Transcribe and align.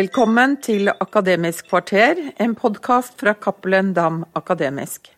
Velkommen 0.00 0.54
til 0.64 0.88
Akademisk 0.88 1.66
kvarter, 1.68 2.16
en 2.40 2.54
podkast 2.56 3.18
fra 3.20 3.34
Cappelen 3.36 3.90
Dam 3.92 4.22
Akademisk. 4.38 5.10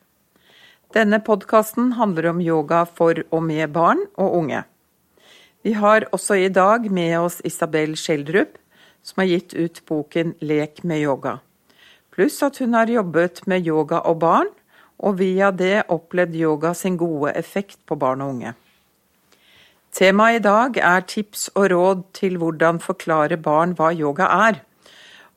Denne 0.96 1.20
podkasten 1.22 1.92
handler 1.98 2.30
om 2.32 2.40
yoga 2.42 2.80
for 2.88 3.20
og 3.30 3.44
med 3.46 3.70
barn 3.76 4.00
og 4.16 4.34
unge. 4.40 4.62
Vi 5.62 5.76
har 5.76 6.08
også 6.10 6.40
i 6.40 6.48
dag 6.48 6.88
med 6.90 7.14
oss 7.20 7.38
Isabel 7.46 7.94
Schjelderup, 8.00 8.56
som 9.06 9.22
har 9.22 9.28
gitt 9.30 9.54
ut 9.54 9.78
boken 9.86 10.34
Lek 10.40 10.82
med 10.82 11.04
yoga. 11.04 11.36
Pluss 12.10 12.40
at 12.42 12.58
hun 12.58 12.74
har 12.74 12.90
jobbet 12.90 13.44
med 13.46 13.68
yoga 13.68 14.02
og 14.10 14.18
barn, 14.24 14.50
og 14.98 15.20
via 15.20 15.52
det 15.52 15.84
opplevd 15.94 16.34
yoga 16.40 16.74
sin 16.74 16.98
gode 16.98 17.36
effekt 17.38 17.78
på 17.86 18.00
barn 18.02 18.24
og 18.24 18.34
unge. 18.34 18.56
Temaet 19.92 20.40
i 20.40 20.44
dag 20.48 20.82
er 20.90 21.06
tips 21.06 21.52
og 21.54 21.70
råd 21.70 22.04
til 22.18 22.42
hvordan 22.42 22.82
forklare 22.82 23.38
barn 23.38 23.78
hva 23.78 23.94
yoga 23.94 24.26
er, 24.48 24.62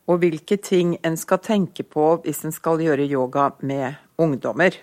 og 0.06 0.22
hvilke 0.22 0.58
ting 0.62 0.96
en 1.06 1.18
skal 1.18 1.42
tenke 1.44 1.84
på 1.84 2.16
hvis 2.24 2.44
en 2.46 2.54
skal 2.54 2.82
gjøre 2.84 3.08
yoga 3.10 3.50
med 3.66 3.98
ungdommer. 4.22 4.78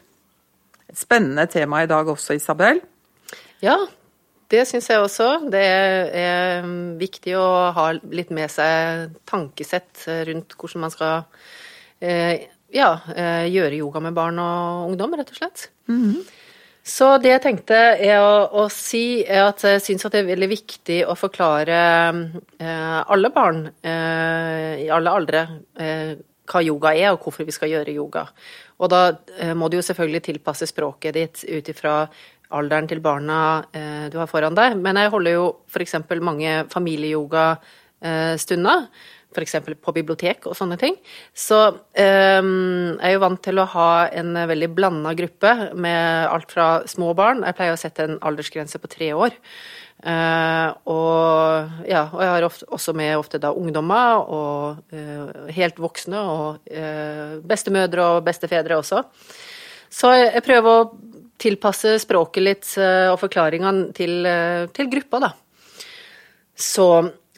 Et 0.89 0.98
spennende 0.98 1.47
tema 1.51 1.83
i 1.83 1.91
dag 1.91 2.09
også, 2.11 2.37
Isabel. 2.37 2.83
Ja, 3.62 3.79
det 4.53 4.67
syns 4.69 4.91
jeg 4.91 5.01
også. 5.01 5.29
Det 5.53 5.62
er 5.62 6.67
viktig 7.01 7.37
å 7.39 7.48
ha 7.73 7.87
litt 7.95 8.33
med 8.35 8.51
seg 8.53 9.15
tankesett 9.29 10.05
rundt 10.29 10.59
hvordan 10.59 10.85
man 10.85 10.93
skal 10.93 11.23
eh, 12.03 12.51
ja, 12.75 12.91
eh, 13.15 13.47
gjøre 13.53 13.79
yoga 13.79 14.03
med 14.05 14.17
barn 14.17 14.41
og 14.43 14.91
ungdom, 14.91 15.15
rett 15.17 15.31
og 15.33 15.39
slett. 15.39 15.70
Mm 15.89 16.03
-hmm. 16.03 16.23
Så 16.82 17.12
det 17.22 17.30
jeg 17.30 17.42
tenkte 17.45 17.77
å, 18.18 18.30
å 18.59 18.64
si, 18.72 19.22
er 19.22 19.45
at 19.46 19.62
jeg 19.62 19.78
syns 19.84 20.02
det 20.10 20.18
er 20.18 20.27
veldig 20.32 20.48
viktig 20.50 21.06
å 21.06 21.14
forklare 21.14 21.78
eh, 22.58 23.00
alle 23.06 23.30
barn 23.30 23.70
eh, 23.86 24.82
i 24.82 24.91
alle 24.91 25.10
aldre 25.14 25.45
eh, 25.78 26.19
hva 26.50 26.61
yoga 26.66 26.91
er, 26.98 27.14
og 27.14 27.22
hvorfor 27.22 27.47
vi 27.47 27.55
skal 27.55 27.70
gjøre 27.70 27.94
yoga. 27.94 28.27
Og 28.83 28.91
da 28.91 29.14
eh, 29.39 29.55
må 29.55 29.70
du 29.70 29.78
jo 29.78 29.86
selvfølgelig 29.86 30.27
tilpasse 30.27 30.66
språket 30.66 31.14
ditt 31.14 31.47
ut 31.47 31.62
ifra 31.70 32.11
alderen 32.52 32.84
til 32.91 33.00
barna 33.05 33.64
eh, 33.70 34.11
du 34.11 34.19
har 34.19 34.27
foran 34.30 34.55
deg. 34.58 34.74
Men 34.83 34.98
jeg 34.98 35.12
holder 35.14 35.33
jo 35.39 35.46
f.eks. 35.70 35.94
mange 36.19 36.67
familieyogastunder 36.72 38.78
f.eks. 39.33 39.56
på 39.83 39.94
bibliotek 39.97 40.47
og 40.50 40.56
sånne 40.58 40.78
ting. 40.80 40.97
Så 41.34 41.58
um, 41.72 41.78
jeg 42.94 43.11
er 43.11 43.16
jo 43.16 43.25
vant 43.25 43.42
til 43.44 43.61
å 43.61 43.69
ha 43.74 43.91
en 44.12 44.36
veldig 44.48 44.70
blanda 44.77 45.14
gruppe 45.19 45.55
med 45.74 46.28
alt 46.28 46.52
fra 46.52 46.69
små 46.89 47.12
barn 47.19 47.42
Jeg 47.47 47.56
pleier 47.58 47.77
å 47.77 47.80
sette 47.80 48.06
en 48.06 48.19
aldersgrense 48.22 48.80
på 48.83 48.91
tre 48.92 49.12
år. 49.16 49.36
Uh, 50.02 50.74
og, 50.91 51.84
ja, 51.86 52.08
og 52.08 52.22
jeg 52.24 52.30
har 52.33 52.44
ofte, 52.48 52.66
også 52.74 52.94
med 52.98 53.12
ofte 53.14 53.39
da 53.39 53.52
ungdommer 53.55 54.24
og 54.34 54.80
uh, 54.91 55.46
helt 55.55 55.78
voksne 55.78 56.19
og 56.19 56.72
uh, 56.74 57.39
bestemødre 57.46 58.08
og 58.17 58.27
bestefedre 58.27 58.80
også. 58.80 59.05
Så 59.92 60.11
jeg, 60.17 60.33
jeg, 60.33 60.44
prøver 60.48 60.80
å 60.80 60.91
tilpasse 61.42 61.94
språket 62.02 62.42
litt 62.42 62.69
og 62.78 63.17
forklaringene 63.19 63.89
til, 63.96 64.28
til 64.72 64.89
gruppa, 64.92 65.19
da. 65.24 65.30
Så 66.55 66.86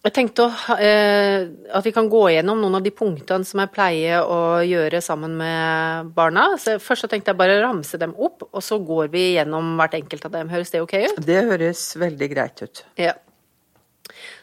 jeg 0.05 0.13
tenkte 0.13 0.45
eh, 0.77 1.47
at 1.73 1.87
vi 1.87 1.93
kan 1.97 2.11
gå 2.13 2.27
gjennom 2.35 2.61
noen 2.61 2.77
av 2.77 2.85
de 2.85 2.93
punktene 2.93 3.47
som 3.49 3.63
jeg 3.63 3.73
pleier 3.73 4.27
å 4.29 4.61
gjøre 4.61 5.01
sammen 5.05 5.39
med 5.39 6.11
barna. 6.17 6.51
Så 6.61 6.77
først 6.83 7.07
så 7.07 7.11
tenkte 7.11 7.33
jeg 7.33 7.41
bare 7.41 7.57
å 7.57 7.63
ramse 7.63 8.01
dem 8.01 8.13
opp, 8.13 8.45
og 8.51 8.65
så 8.65 8.77
går 8.85 9.09
vi 9.15 9.31
gjennom 9.39 9.73
hvert 9.81 9.97
enkelt 9.97 10.29
av 10.29 10.35
dem. 10.37 10.53
Høres 10.53 10.75
det 10.75 10.85
ok 10.85 10.95
ut? 11.07 11.23
Det 11.25 11.41
høres 11.49 11.87
veldig 11.97 12.31
greit 12.35 12.61
ut. 12.61 12.85
Ja. 13.01 13.17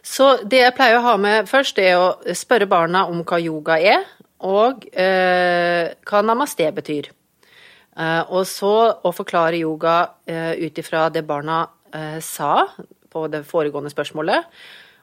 Så 0.02 0.34
det 0.50 0.64
jeg 0.64 0.76
pleier 0.80 0.98
å 0.98 1.06
ha 1.06 1.16
med 1.22 1.50
først, 1.50 1.78
er 1.78 2.02
å 2.02 2.36
spørre 2.38 2.66
barna 2.70 3.06
om 3.12 3.22
hva 3.22 3.38
yoga 3.38 3.78
er, 3.78 4.10
og 4.42 4.90
eh, 4.98 5.94
hva 6.10 6.26
namaste 6.26 6.74
betyr. 6.74 7.14
Eh, 8.02 8.22
og 8.34 8.48
så 8.50 8.76
å 8.98 9.14
forklare 9.14 9.62
yoga 9.62 9.98
eh, 10.26 10.56
ut 10.58 10.82
ifra 10.82 11.10
det 11.14 11.22
barna 11.28 11.68
eh, 11.94 12.18
sa 12.18 12.64
på 13.12 13.28
det 13.30 13.46
foregående 13.46 13.92
spørsmålet 13.94 14.48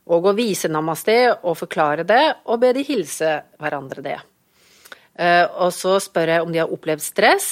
og 0.09 0.31
å 0.31 0.35
vise 0.37 0.71
namaste 0.73 1.17
og 1.43 1.59
forklare 1.61 2.07
det, 2.09 2.25
og 2.49 2.61
be 2.63 2.73
de 2.77 2.85
hilse 2.87 3.35
hverandre 3.61 4.05
det. 4.05 4.17
Eh, 5.19 5.45
og 5.61 5.73
så 5.75 5.99
spør 6.03 6.35
jeg 6.35 6.45
om 6.45 6.53
de 6.55 6.63
har 6.63 6.73
opplevd 6.73 7.05
stress, 7.05 7.51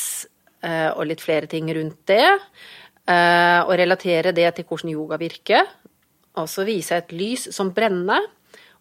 eh, 0.62 0.88
og 0.94 1.06
litt 1.10 1.24
flere 1.24 1.50
ting 1.50 1.68
rundt 1.74 2.06
det. 2.08 2.26
Eh, 3.06 3.60
og 3.62 3.74
relatere 3.78 4.32
det 4.34 4.48
til 4.56 4.66
hvordan 4.66 4.94
yoga 4.94 5.18
virker. 5.20 5.66
Og 6.36 6.48
så 6.50 6.66
viser 6.66 6.96
jeg 6.96 7.04
et 7.04 7.16
lys 7.16 7.48
som 7.54 7.72
brenner, 7.74 8.24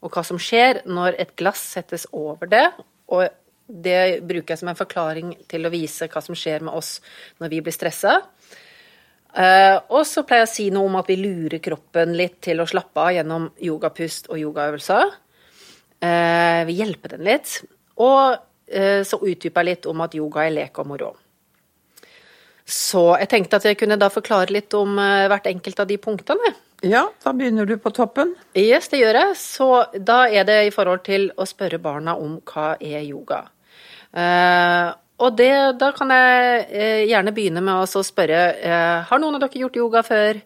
og 0.02 0.14
hva 0.14 0.24
som 0.28 0.40
skjer 0.42 0.84
når 0.86 1.18
et 1.20 1.36
glass 1.40 1.62
settes 1.76 2.06
over 2.14 2.50
det. 2.52 2.68
Og 3.14 3.28
det 3.66 4.22
bruker 4.22 4.54
jeg 4.54 4.62
som 4.62 4.70
en 4.70 4.78
forklaring 4.78 5.34
til 5.50 5.66
å 5.66 5.74
vise 5.74 6.08
hva 6.12 6.22
som 6.22 6.38
skjer 6.38 6.66
med 6.66 6.76
oss 6.78 7.00
når 7.42 7.54
vi 7.54 7.62
blir 7.66 7.74
stressa. 7.74 8.20
Uh, 9.36 9.82
og 9.92 10.06
så 10.08 10.24
pleier 10.24 10.46
jeg 10.46 10.48
å 10.48 10.54
si 10.54 10.66
noe 10.72 10.88
om 10.88 10.96
at 10.96 11.10
vi 11.12 11.18
lurer 11.20 11.60
kroppen 11.64 12.14
litt 12.16 12.38
til 12.46 12.62
å 12.64 12.68
slappe 12.70 13.04
av 13.04 13.12
gjennom 13.18 13.50
yogapust 13.60 14.30
og 14.32 14.40
yogaøvelser. 14.40 15.12
Uh, 16.00 16.62
vi 16.70 16.78
hjelper 16.78 17.18
den 17.18 17.26
litt. 17.28 17.58
Og 18.00 18.38
uh, 18.38 19.02
så 19.04 19.20
utdyper 19.20 19.66
jeg 19.66 19.72
litt 19.74 19.90
om 19.92 20.06
at 20.06 20.16
yoga 20.16 20.46
er 20.48 20.56
lek 20.56 20.80
og 20.80 20.88
moro. 20.94 21.12
Så 22.66 23.12
jeg 23.20 23.30
tenkte 23.30 23.60
at 23.60 23.68
jeg 23.68 23.78
kunne 23.78 24.00
da 24.00 24.08
forklare 24.10 24.56
litt 24.56 24.74
om 24.74 24.96
hvert 24.98 25.52
enkelt 25.52 25.84
av 25.84 25.90
de 25.92 26.00
punktene. 26.02 26.56
Ja, 26.82 27.04
da 27.22 27.34
begynner 27.36 27.68
du 27.70 27.76
på 27.78 27.92
toppen. 27.94 28.32
Yes, 28.58 28.88
det 28.90 29.04
gjør 29.04 29.20
jeg. 29.20 29.36
Så 29.38 29.68
da 30.02 30.24
er 30.26 30.48
det 30.48 30.56
i 30.66 30.72
forhold 30.74 31.04
til 31.06 31.28
å 31.38 31.46
spørre 31.46 31.78
barna 31.84 32.16
om 32.18 32.40
hva 32.42 32.72
er 32.82 33.06
yoga. 33.06 33.44
Og 35.24 35.36
det, 35.40 35.52
da 35.80 35.92
kan 35.96 36.12
jeg 36.12 36.64
eh, 36.76 37.04
gjerne 37.08 37.32
begynne 37.36 37.64
med 37.64 37.86
å 37.86 38.04
spørre 38.04 38.40
eh, 38.60 39.04
har 39.08 39.22
noen 39.22 39.38
av 39.38 39.46
dere 39.46 39.62
gjort 39.64 39.80
yoga 39.80 40.04
før. 40.04 40.42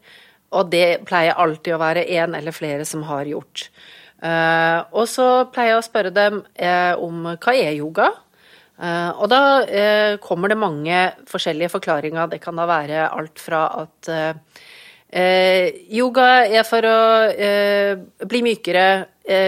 Og 0.60 0.70
det 0.70 1.02
pleier 1.10 1.38
alltid 1.38 1.76
å 1.76 1.82
være 1.82 2.06
én 2.10 2.36
eller 2.38 2.54
flere 2.54 2.86
som 2.86 3.02
har 3.10 3.30
gjort. 3.30 3.70
Eh, 4.22 4.80
og 4.94 5.06
så 5.10 5.28
pleier 5.54 5.76
jeg 5.76 5.82
å 5.82 5.86
spørre 5.86 6.14
dem 6.14 6.42
eh, 6.54 6.94
om 7.02 7.32
hva 7.32 7.54
er 7.56 7.78
yoga? 7.78 8.12
Eh, 8.80 9.12
og 9.18 9.30
da 9.32 9.42
eh, 9.66 10.18
kommer 10.22 10.54
det 10.54 10.60
mange 10.62 11.04
forskjellige 11.30 11.74
forklaringer. 11.74 12.30
Det 12.30 12.42
kan 12.44 12.60
da 12.60 12.68
være 12.70 13.08
alt 13.10 13.42
fra 13.42 13.66
at 13.86 14.14
yoga 15.10 16.26
er 16.46 16.62
for 16.70 16.86
å 16.86 16.98
bli 18.30 18.42
mykere, 18.46 18.84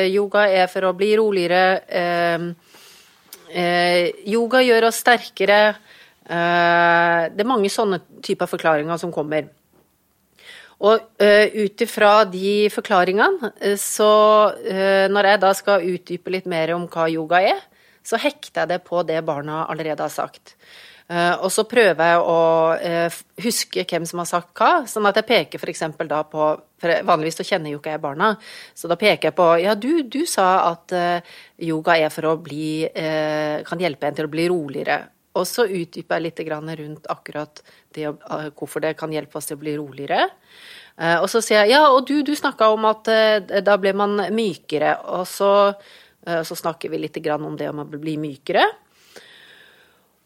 yoga 0.09 0.47
er 0.49 0.65
for 0.71 0.87
å 0.89 0.95
bli 0.97 1.11
roligere. 1.19 1.61
Eh, 3.51 3.81
Eh, 4.01 4.11
yoga 4.31 4.61
gjør 4.63 4.89
oss 4.89 5.01
sterkere. 5.03 5.61
Eh, 6.25 7.23
det 7.33 7.43
er 7.43 7.49
mange 7.49 7.71
sånne 7.71 8.01
typer 8.23 8.49
forklaringer 8.49 8.99
som 9.01 9.13
kommer. 9.13 9.49
Og 10.81 11.21
eh, 11.21 11.51
ut 11.61 11.83
ifra 11.85 12.23
de 12.25 12.65
forklaringene, 12.73 13.51
så 13.77 14.13
uh, 14.49 15.05
når 15.13 15.27
jeg 15.29 15.41
da 15.43 15.51
skal 15.53 15.83
utdype 15.85 16.33
litt 16.33 16.47
mer 16.49 16.73
om 16.73 16.87
hva 16.89 17.05
yoga 17.05 17.43
er, 17.51 17.59
så 18.01 18.17
hekter 18.17 18.63
jeg 18.63 18.71
det 18.71 18.79
på 18.87 19.03
det 19.05 19.19
barna 19.27 19.67
allerede 19.69 20.01
har 20.01 20.09
sagt. 20.09 20.55
Uh, 21.11 21.43
og 21.43 21.49
så 21.51 21.65
prøver 21.67 22.07
jeg 22.07 22.19
å 22.23 22.35
huske 23.43 23.83
hvem 23.83 24.05
som 24.07 24.21
har 24.21 24.27
sagt 24.29 24.53
hva, 24.55 24.85
sånn 24.87 25.09
at 25.09 25.17
jeg 25.19 25.27
peker 25.27 25.59
f.eks. 25.59 25.81
da 26.07 26.21
på 26.23 26.51
for 26.81 26.93
Vanligvis 27.05 27.41
så 27.41 27.43
kjenner 27.45 27.73
jo 27.73 27.81
ikke 27.81 27.91
jeg 27.97 28.01
barna, 28.01 28.29
så 28.73 28.87
da 28.87 28.95
peker 28.97 29.27
jeg 29.27 29.35
på 29.35 29.47
Ja, 29.59 29.73
du, 29.75 30.05
du 30.07 30.21
sa 30.29 30.45
at 30.69 30.93
uh, 30.95 31.33
yoga 31.59 31.97
er 31.99 32.13
for 32.13 32.29
å 32.29 32.37
bli 32.41 32.87
Kan 33.67 33.83
hjelpe 33.83 34.07
en 34.07 34.17
til 34.17 34.29
å 34.29 34.31
bli 34.31 34.47
roligere. 34.49 35.01
Og 35.37 35.45
så 35.47 35.67
utdyper 35.67 36.17
jeg 36.17 36.25
litt 36.25 36.39
rundt 36.79 37.09
akkurat 37.11 37.61
det, 37.93 38.07
hvorfor 38.57 38.81
det 38.83 38.95
kan 38.99 39.11
hjelpe 39.11 39.37
oss 39.37 39.51
til 39.51 39.59
å 39.59 39.61
bli 39.61 39.75
roligere. 39.77 40.29
og 41.21 41.27
så 41.31 41.41
sier 41.43 41.61
jeg 41.63 41.75
ja, 41.75 41.85
og 41.91 42.07
du, 42.07 42.23
du 42.23 42.33
snakka 42.35 42.67
om 42.73 42.87
at 42.89 43.07
da 43.63 43.77
ble 43.79 43.93
man 43.93 44.17
mykere. 44.35 44.97
Og 45.15 45.23
så, 45.29 45.71
så, 46.25 46.57
snakker 46.57 46.91
vi 46.91 46.99
litt 47.05 47.21
om 47.31 47.55
det 47.55 47.69
om 47.69 47.83
å 47.85 47.87
bli 47.87 48.17
mykere. 48.19 48.65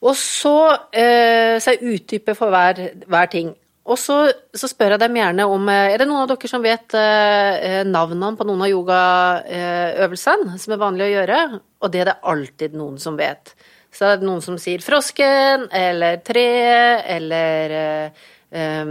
Og 0.04 0.16
så, 0.20 0.58
så 0.92 1.72
jeg 1.72 1.96
utdyper 1.96 2.36
for 2.38 2.52
hver, 2.54 2.82
hver 3.08 3.30
ting. 3.32 3.54
Og 3.86 4.00
så, 4.02 4.18
så, 4.58 4.68
spør 4.70 4.96
jeg 4.96 5.04
dem 5.04 5.18
gjerne 5.20 5.46
om 5.46 5.68
eh, 5.70 5.92
Er 5.94 6.02
det 6.02 6.08
noen 6.10 6.24
av 6.24 6.32
dere 6.32 6.50
som 6.50 6.64
vet 6.66 6.96
eh, 6.98 7.84
navnene 7.86 8.34
på 8.38 8.48
noen 8.50 8.64
av 8.66 8.72
yogaøvelsene 8.72 10.58
som 10.62 10.74
er 10.74 10.82
vanlig 10.82 11.06
å 11.06 11.12
gjøre? 11.12 11.42
Og 11.86 11.94
det 11.94 12.02
er 12.02 12.10
det 12.10 12.22
alltid 12.34 12.78
noen 12.80 12.98
som 13.02 13.20
vet. 13.20 13.54
Så 13.94 14.08
er 14.08 14.18
det 14.20 14.28
noen 14.28 14.42
som 14.44 14.58
sier 14.60 14.82
frosken, 14.84 15.68
eller 15.70 16.18
treet, 16.26 17.06
eller 17.14 17.76
eh, 17.78 18.90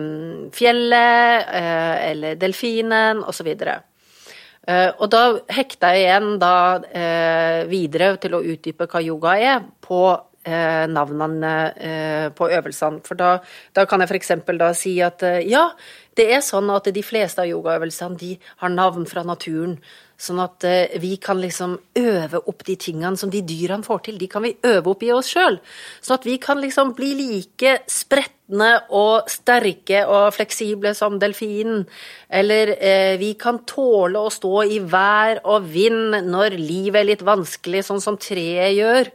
fjellet, 0.55 1.50
eh, 1.59 1.97
eller 2.12 2.39
delfinen, 2.41 3.25
osv. 3.27 3.50
Eh, 3.50 4.91
og 4.95 5.11
da 5.12 5.25
hekter 5.53 5.99
jeg 5.99 6.07
igjen 6.07 6.39
da 6.41 6.55
eh, 6.87 7.67
videre 7.69 8.15
til 8.23 8.39
å 8.39 8.45
utdype 8.55 8.87
hva 8.89 9.03
yoga 9.05 9.35
er, 9.43 9.67
på 9.85 10.00
eh, 10.15 10.23
navnene 10.44 11.52
eh, 11.76 12.29
på 12.37 12.49
øvelsene. 12.52 13.00
For 13.06 13.19
da, 13.19 13.38
da 13.75 13.85
kan 13.88 14.05
jeg 14.05 14.12
f.eks. 14.12 14.32
da 14.61 14.73
si 14.76 14.99
at 15.05 15.23
eh, 15.23 15.44
ja, 15.49 15.70
Det 16.14 16.29
er 16.31 16.44
sånn 16.46 16.69
at 16.70 16.87
de 16.94 17.02
fleste 17.02 17.43
av 17.43 17.49
yogaøvelsene 17.50 18.19
de 18.20 18.37
har 18.61 18.70
navn 18.70 19.06
fra 19.11 19.25
naturen. 19.26 19.79
Sånn 20.14 20.38
at 20.38 20.62
eh, 20.69 20.94
vi 21.02 21.17
kan 21.19 21.41
liksom 21.43 21.75
øve 21.99 22.38
opp 22.46 22.62
de 22.69 22.76
tingene 22.79 23.19
som 23.19 23.32
de 23.32 23.41
dyrene 23.43 23.82
får 23.87 24.05
til. 24.06 24.19
De 24.20 24.29
kan 24.31 24.44
vi 24.44 24.55
øve 24.62 24.93
opp 24.93 25.02
i 25.02 25.11
oss 25.12 25.32
sjøl. 25.35 25.58
Sånn 25.99 26.20
at 26.20 26.29
vi 26.29 26.37
kan 26.43 26.61
liksom 26.62 26.93
bli 26.94 27.11
like 27.19 27.81
spretne 27.90 28.70
og 28.94 29.26
sterke 29.32 30.05
og 30.06 30.31
fleksible 30.37 30.94
som 30.94 31.19
delfinen. 31.19 31.82
Eller 32.31 32.76
eh, 32.79 33.17
vi 33.19 33.32
kan 33.40 33.64
tåle 33.67 34.23
å 34.23 34.31
stå 34.32 34.55
i 34.70 34.79
vær 34.87 35.43
og 35.43 35.67
vind 35.75 36.20
når 36.31 36.61
livet 36.61 37.02
er 37.02 37.11
litt 37.11 37.26
vanskelig, 37.26 37.82
sånn 37.88 38.05
som 38.05 38.20
treet 38.20 38.79
gjør. 38.79 39.11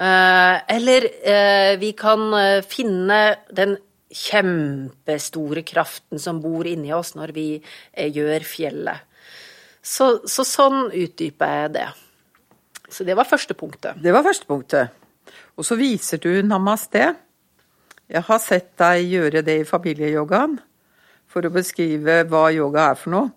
Eh, 0.00 0.76
eller 0.76 1.06
eh, 1.28 1.78
vi 1.78 1.92
kan 1.92 2.34
eh, 2.34 2.62
finne 2.64 3.36
den 3.52 3.74
kjempestore 4.10 5.60
kraften 5.62 6.18
som 6.18 6.38
bor 6.40 6.66
inni 6.66 6.88
oss 6.96 7.12
når 7.14 7.32
vi 7.36 7.44
gjør 7.92 8.46
fjellet. 8.48 9.04
Så, 9.84 10.22
så, 10.24 10.44
sånn 10.44 10.88
utdyper 10.88 11.52
jeg 11.58 11.72
det. 11.74 11.84
Så 12.90 13.04
det 13.04 13.14
var 13.16 13.28
første 13.28 13.54
punktet. 13.54 14.00
Det 14.00 14.14
var 14.16 14.24
første 14.24 14.48
punktet. 14.48 14.96
Og 15.60 15.68
så 15.68 15.76
viser 15.78 16.18
du 16.24 16.32
namaste. 16.48 17.12
Jeg 18.10 18.24
har 18.26 18.40
sett 18.42 18.72
deg 18.80 19.04
gjøre 19.04 19.44
det 19.46 19.58
i 19.60 19.68
familieyogaen 19.68 20.56
for 21.30 21.44
å 21.44 21.52
beskrive 21.54 22.22
hva 22.32 22.48
yoga 22.56 22.88
er 22.90 22.98
for 22.98 23.14
noe. 23.14 23.30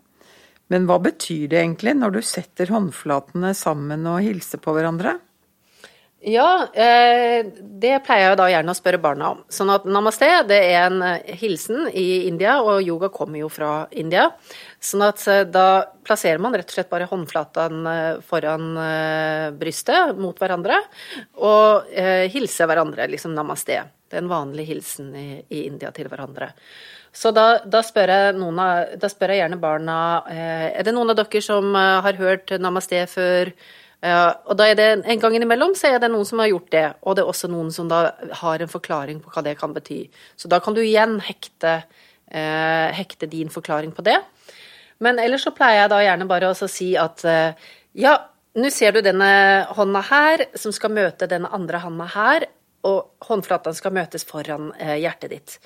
Men 0.72 0.88
hva 0.90 0.98
betyr 1.04 1.52
det 1.52 1.60
egentlig 1.60 1.94
når 2.00 2.18
du 2.18 2.22
setter 2.26 2.72
håndflatene 2.74 3.52
sammen 3.54 4.08
og 4.10 4.24
hilser 4.26 4.64
på 4.64 4.74
hverandre? 4.74 5.20
Ja, 6.24 6.68
eh, 6.74 7.44
det 7.60 7.98
pleier 8.06 8.30
jeg 8.30 8.38
da 8.40 8.46
gjerne 8.48 8.72
å 8.72 8.78
spørre 8.78 9.00
barna 9.04 9.32
om. 9.34 9.40
Sånn 9.52 9.72
at 9.74 9.84
namaste 9.84 10.30
det 10.48 10.60
er 10.70 10.86
en 10.86 11.02
eh, 11.04 11.34
hilsen 11.36 11.90
i 11.92 12.30
India, 12.30 12.62
og 12.64 12.80
yoga 12.86 13.10
kommer 13.12 13.42
jo 13.42 13.50
fra 13.52 13.90
India. 13.92 14.30
Sånn 14.80 15.04
at 15.04 15.20
eh, 15.28 15.44
da 15.44 15.84
plasserer 16.08 16.40
man 16.40 16.56
rett 16.56 16.72
og 16.72 16.78
slett 16.78 16.92
bare 16.92 17.10
håndflatene 17.12 17.98
foran 18.28 18.72
brystet 19.60 20.16
mot 20.20 20.40
hverandre, 20.40 20.82
og 21.40 21.94
hilser 22.34 22.68
hverandre, 22.68 23.08
liksom 23.12 23.32
namaste. 23.36 23.78
Det 24.08 24.20
er 24.20 24.26
en 24.26 24.32
vanlig 24.32 24.66
hilsen 24.68 25.14
i, 25.16 25.28
India 25.64 25.94
til 25.96 26.12
hverandre. 26.12 26.52
Så 27.16 27.32
da, 27.32 27.62
da, 27.64 27.80
spør 27.86 28.12
av, 28.12 28.44
da, 29.00 29.12
spør 29.12 29.32
jeg 29.32 29.44
gjerne 29.44 29.62
barna 29.62 29.96
Er 30.28 30.84
det 30.84 30.96
noen 30.96 31.14
av 31.14 31.20
dere 31.20 31.44
som 31.46 31.72
har 31.78 32.20
hørt 32.20 32.52
namaste 32.60 33.06
før? 33.12 33.54
Og 34.04 34.58
da 34.60 34.66
er 34.68 34.76
det 34.76 34.88
en 35.08 35.20
gang 35.22 35.36
innimellom 35.38 35.78
så 35.80 35.94
er 35.94 36.02
det 36.04 36.10
noen 36.12 36.28
som 36.28 36.42
har 36.44 36.50
gjort 36.52 36.72
det, 36.74 36.88
og 37.08 37.16
det 37.16 37.24
er 37.24 37.30
også 37.32 37.50
noen 37.52 37.70
som 37.72 37.88
da 37.88 38.02
har 38.42 38.64
en 38.64 38.72
forklaring 38.72 39.22
på 39.24 39.32
hva 39.32 39.44
det 39.46 39.56
kan 39.60 39.76
bety. 39.76 40.02
Så 40.36 40.52
da 40.52 40.60
kan 40.64 40.76
du 40.76 40.82
igjen 40.84 41.22
hekte, 41.24 41.84
eh, 42.28 42.90
hekte 42.98 43.30
din 43.32 43.54
forklaring 43.54 43.94
på 43.96 44.04
det. 44.04 44.18
Men 45.00 45.20
ellers 45.24 45.48
så 45.48 45.56
pleier 45.56 45.84
jeg 45.84 45.94
da 45.94 46.02
gjerne 46.04 46.28
bare 46.28 46.52
å 46.52 46.68
si 46.68 46.94
at 47.00 47.24
eh, 47.24 47.72
ja, 47.96 48.18
nå 48.54 48.70
ser 48.70 48.94
du 48.94 49.02
denne 49.02 49.32
hånda 49.74 50.04
her 50.10 50.46
som 50.60 50.76
skal 50.76 50.94
møte 50.94 51.30
denne 51.30 51.50
andre 51.56 51.80
hånda 51.82 52.10
her, 52.14 52.48
og 52.84 53.24
håndflatene 53.24 53.78
skal 53.78 53.96
møtes 53.96 54.26
foran 54.28 54.74
eh, 54.76 54.98
hjertet 55.00 55.32
ditt. 55.32 55.58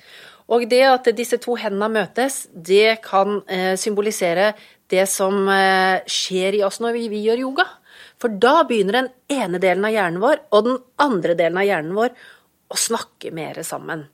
Og 0.48 0.64
det 0.70 0.84
at 0.86 1.08
disse 1.18 1.36
to 1.42 1.56
hendene 1.60 1.90
møtes, 1.92 2.46
det 2.52 3.00
kan 3.04 3.42
eh, 3.50 3.74
symbolisere 3.76 4.52
det 4.88 5.04
som 5.10 5.42
eh, 5.52 6.06
skjer 6.08 6.60
i 6.60 6.64
oss 6.64 6.80
når 6.80 7.00
vi 7.10 7.24
gjør 7.26 7.42
yoga. 7.48 7.66
For 8.18 8.34
da 8.42 8.62
begynner 8.66 9.00
den 9.00 9.10
ene 9.30 9.60
delen 9.62 9.86
av 9.86 9.94
hjernen 9.94 10.22
vår 10.22 10.44
og 10.50 10.68
den 10.68 10.78
andre 11.02 11.36
delen 11.38 11.60
av 11.60 11.66
hjernen 11.68 11.98
vår 11.98 12.14
å 12.68 12.78
snakke 12.78 13.32
mer 13.34 13.60
sammen. 13.66 14.06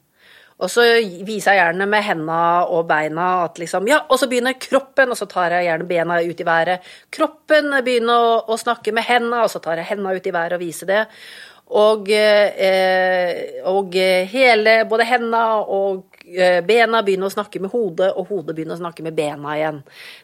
Og 0.62 0.70
så 0.70 0.84
viser 1.26 1.56
jeg 1.56 1.58
gjerne 1.58 1.86
med 1.90 2.04
henda 2.06 2.36
og 2.70 2.86
beina 2.86 3.24
at 3.42 3.58
liksom 3.58 3.88
Ja, 3.90 4.04
og 4.06 4.20
så 4.20 4.28
begynner 4.30 4.54
kroppen, 4.60 5.10
og 5.10 5.18
så 5.18 5.26
tar 5.30 5.56
jeg 5.56 5.66
gjerne 5.66 5.88
bena 5.88 6.20
ut 6.22 6.40
i 6.40 6.46
været. 6.46 6.92
Kroppen 7.10 7.74
begynner 7.82 8.28
å, 8.28 8.36
å 8.54 8.58
snakke 8.60 8.94
med 8.94 9.06
henda, 9.08 9.42
og 9.42 9.50
så 9.50 9.58
tar 9.64 9.82
jeg 9.82 9.90
henda 9.90 10.14
ut 10.14 10.28
i 10.30 10.34
været 10.34 10.54
og 10.54 10.62
viser 10.62 10.90
det. 10.90 11.02
Og, 11.64 12.10
eh, 12.10 13.62
og 13.64 13.94
hele, 14.30 14.84
både 14.88 15.06
henda 15.08 15.44
og 15.64 16.14
Eh, 16.24 16.62
bena 16.64 17.02
begynner 17.04 17.28
å 17.28 17.34
snakke 17.34 17.60
med 17.60 17.72
hodet, 17.74 18.08
og 18.16 18.30
hodet 18.30 18.54
begynner 18.56 18.78
å 18.78 18.80
snakke 18.80 19.04
med 19.04 19.16
bena 19.16 19.58
igjen. 19.58 19.82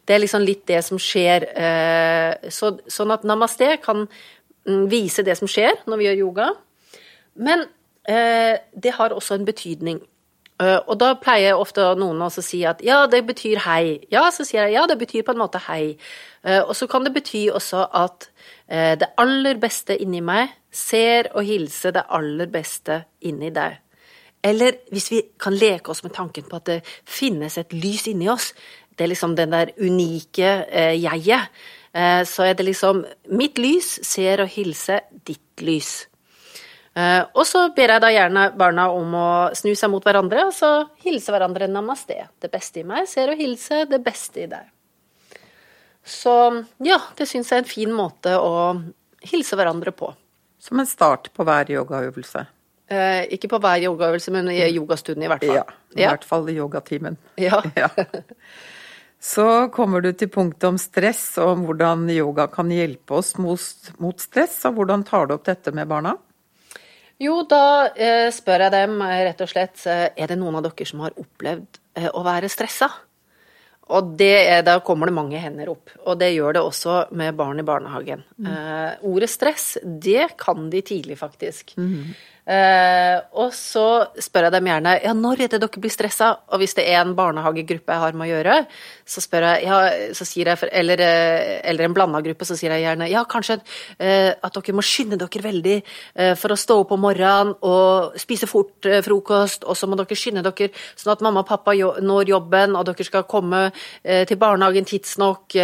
Det 0.09 0.15
er 0.15 0.23
liksom 0.23 0.47
litt 0.47 0.63
det 0.71 0.81
som 0.87 1.01
skjer. 1.01 1.45
Eh, 1.53 2.49
så, 2.49 2.73
sånn 2.89 3.13
at 3.13 3.27
namaste 3.29 3.75
kan 3.85 4.07
mm, 4.07 4.87
vise 4.89 5.25
det 5.27 5.37
som 5.37 5.51
skjer 5.51 5.83
når 5.85 6.01
vi 6.01 6.09
gjør 6.09 6.23
yoga. 6.25 6.49
Men 7.37 7.69
det 8.11 8.91
har 8.97 9.13
også 9.15 9.37
en 9.37 9.45
betydning. 9.47 9.99
Og 10.59 10.95
da 10.99 11.13
pleier 11.21 11.61
ofte 11.61 11.85
noen 12.01 12.25
å 12.25 12.31
si 12.33 12.63
at 12.67 12.81
ja, 12.83 13.05
det 13.07 13.21
betyr 13.29 13.61
hei. 13.63 14.01
Ja, 14.11 14.25
så 14.35 14.43
sier 14.49 14.65
jeg 14.65 14.75
ja, 14.75 14.87
det 14.89 14.97
betyr 14.99 15.23
på 15.23 15.35
en 15.37 15.39
måte 15.39 15.61
hei. 15.69 15.93
Og 16.65 16.73
så 16.75 16.89
kan 16.91 17.05
det 17.07 17.13
bety 17.15 17.45
også 17.55 17.85
at 18.01 18.30
det 18.71 19.09
aller 19.19 19.59
beste 19.59 19.97
inni 19.99 20.21
meg 20.23 20.53
ser 20.71 21.27
og 21.35 21.43
hilser 21.43 21.97
det 21.97 22.05
aller 22.15 22.47
beste 22.53 23.01
inni 23.27 23.51
deg. 23.51 23.81
Eller 24.47 24.79
hvis 24.93 25.11
vi 25.13 25.21
kan 25.41 25.57
leke 25.59 25.93
oss 25.93 26.05
med 26.05 26.15
tanken 26.17 26.47
på 26.49 26.61
at 26.61 26.69
det 26.69 26.79
finnes 27.05 27.59
et 27.61 27.75
lys 27.77 28.07
inni 28.09 28.31
oss, 28.31 28.53
det 28.97 29.05
er 29.05 29.13
liksom 29.13 29.35
den 29.37 29.53
der 29.53 29.73
unike 29.81 30.49
eh, 30.69 30.95
jeget, 31.01 31.51
eh, 31.93 32.23
så 32.25 32.47
er 32.49 32.55
det 32.55 32.67
liksom 32.69 33.05
Mitt 33.37 33.59
lys 33.61 33.99
ser 34.07 34.43
og 34.45 34.51
hilser 34.53 35.07
ditt 35.27 35.65
lys. 35.65 36.07
Eh, 36.97 37.23
og 37.35 37.45
så 37.47 37.69
ber 37.77 37.95
jeg 37.95 38.03
da 38.03 38.11
gjerne 38.13 38.49
barna 38.59 38.89
om 38.93 39.15
å 39.15 39.31
snu 39.57 39.75
seg 39.79 39.93
mot 39.93 40.05
hverandre, 40.05 40.49
og 40.49 40.57
så 40.57 40.73
hilse 41.05 41.33
hverandre 41.33 41.69
namaste. 41.71 42.17
Det 42.41 42.51
beste 42.53 42.83
i 42.83 42.87
meg 42.89 43.09
ser 43.09 43.33
og 43.33 43.41
hilser 43.41 43.87
det 43.91 44.03
beste 44.05 44.45
i 44.45 44.51
deg. 44.51 44.69
Så 46.11 46.33
ja, 46.83 46.99
det 47.17 47.29
syns 47.31 47.53
jeg 47.53 47.61
er 47.61 47.65
en 47.65 47.71
fin 47.71 47.93
måte 47.95 48.35
å 48.41 48.81
hilse 49.31 49.59
hverandre 49.59 49.93
på. 49.95 50.11
Som 50.61 50.83
en 50.83 50.89
start 50.89 51.31
på 51.37 51.47
hver 51.47 51.71
yogaøvelse. 51.73 52.45
Eh, 52.91 53.23
ikke 53.37 53.53
på 53.53 53.61
hver 53.63 53.85
yogaøvelse, 53.87 54.33
men 54.35 54.51
i 54.51 54.59
yogastunden 54.67 55.25
i 55.25 55.31
hvert 55.31 55.45
fall. 55.47 55.61
Ja, 55.61 55.65
i 55.95 56.03
ja. 56.03 56.11
hvert 56.11 56.27
fall 56.27 56.51
i 56.51 56.59
yogatimen. 56.59 57.19
Ja. 57.41 57.63
ja. 57.79 57.89
Så 59.21 59.69
kommer 59.69 60.01
du 60.01 60.15
til 60.17 60.31
punktet 60.33 60.65
om 60.65 60.79
stress, 60.81 61.23
og 61.39 61.53
om 61.53 61.65
hvordan 61.69 62.07
yoga 62.11 62.47
kan 62.51 62.73
hjelpe 62.73 63.19
oss 63.21 63.35
mot, 63.37 63.93
mot 64.01 64.21
stress. 64.21 64.57
Og 64.69 64.81
hvordan 64.81 65.05
tar 65.07 65.29
du 65.29 65.37
opp 65.37 65.45
dette 65.47 65.75
med 65.77 65.89
barna? 65.91 66.17
Jo, 67.21 67.43
da 67.45 67.93
eh, 67.93 68.31
spør 68.33 68.65
jeg 68.65 68.73
dem 68.73 68.97
eh, 69.05 69.19
rett 69.29 69.43
og 69.45 69.51
slett 69.53 69.83
eh, 69.93 70.07
er 70.17 70.33
det 70.33 70.39
noen 70.41 70.57
av 70.57 70.65
dere 70.65 70.89
som 70.89 71.03
har 71.05 71.13
opplevd 71.21 71.81
eh, 72.01 72.09
å 72.17 72.25
være 72.25 72.49
stressa. 72.49 72.89
Og 73.91 74.21
er, 74.23 74.61
da 74.67 74.79
kommer 74.87 75.11
det 75.11 75.17
mange 75.17 75.41
hender 75.43 75.73
opp. 75.73 75.91
Og 76.07 76.19
det 76.21 76.31
gjør 76.35 76.57
det 76.57 76.63
også 76.63 76.99
med 77.19 77.35
barn 77.39 77.63
i 77.63 77.67
barnehagen. 77.67 78.23
Mm. 78.39 78.51
Eh, 78.51 79.07
ordet 79.11 79.31
stress, 79.33 79.73
det 79.83 80.31
kan 80.41 80.69
de 80.71 80.83
tidlig, 80.87 81.19
faktisk. 81.19 81.75
Mm. 81.81 82.13
Uh, 82.49 83.21
og 83.45 83.53
så 83.55 83.85
spør 84.19 84.47
jeg 84.49 84.55
dem 84.57 84.69
gjerne 84.71 84.95
ja, 85.05 85.13
når 85.15 85.45
er 85.45 85.51
det 85.53 85.61
dere 85.61 85.83
blir 85.83 85.93
stressa, 85.93 86.31
og 86.51 86.63
hvis 86.63 86.73
det 86.79 86.87
er 86.89 87.03
en 87.03 87.13
barnehagegruppe 87.15 87.93
jeg 87.93 88.03
har 88.03 88.17
med 88.17 88.27
å 88.27 88.31
gjøre, 88.31 88.55
så 89.05 89.23
spør 89.23 89.47
jeg, 89.47 89.67
ja, 89.69 89.81
så 90.17 90.27
sier 90.27 90.49
jeg 90.51 90.71
eller, 90.81 91.03
eh, 91.05 91.61
eller, 91.69 91.85
en 91.85 91.95
blanda 91.95 92.23
gruppe, 92.25 92.49
så 92.49 92.57
sier 92.59 92.73
jeg 92.75 92.87
gjerne 92.87 93.11
ja, 93.11 93.23
kanskje 93.29 93.59
uh, 93.61 94.33
at 94.33 94.57
dere 94.57 94.75
må 94.75 94.85
skynde 94.87 95.19
dere 95.21 95.45
veldig 95.45 95.77
for 96.41 96.53
å 96.53 96.59
stå 96.59 96.77
opp 96.83 96.93
om 96.95 97.03
morgenen 97.05 97.53
og 97.67 98.17
spise 98.21 98.49
fort 98.51 98.87
frokost, 99.05 99.65
og 99.69 99.77
så 99.79 99.89
må 99.89 99.97
dere 99.99 100.17
skynde 100.19 100.43
dere 100.45 100.71
sånn 100.99 101.13
at 101.13 101.23
mamma 101.25 101.43
og 101.45 101.49
pappa 101.49 101.75
når 101.77 102.33
jobben, 102.33 102.75
og 102.77 102.87
dere 102.89 103.07
skal 103.07 103.27
komme 103.31 103.63
til 104.03 104.41
barnehagen 104.41 104.87
tidsnok. 104.89 105.57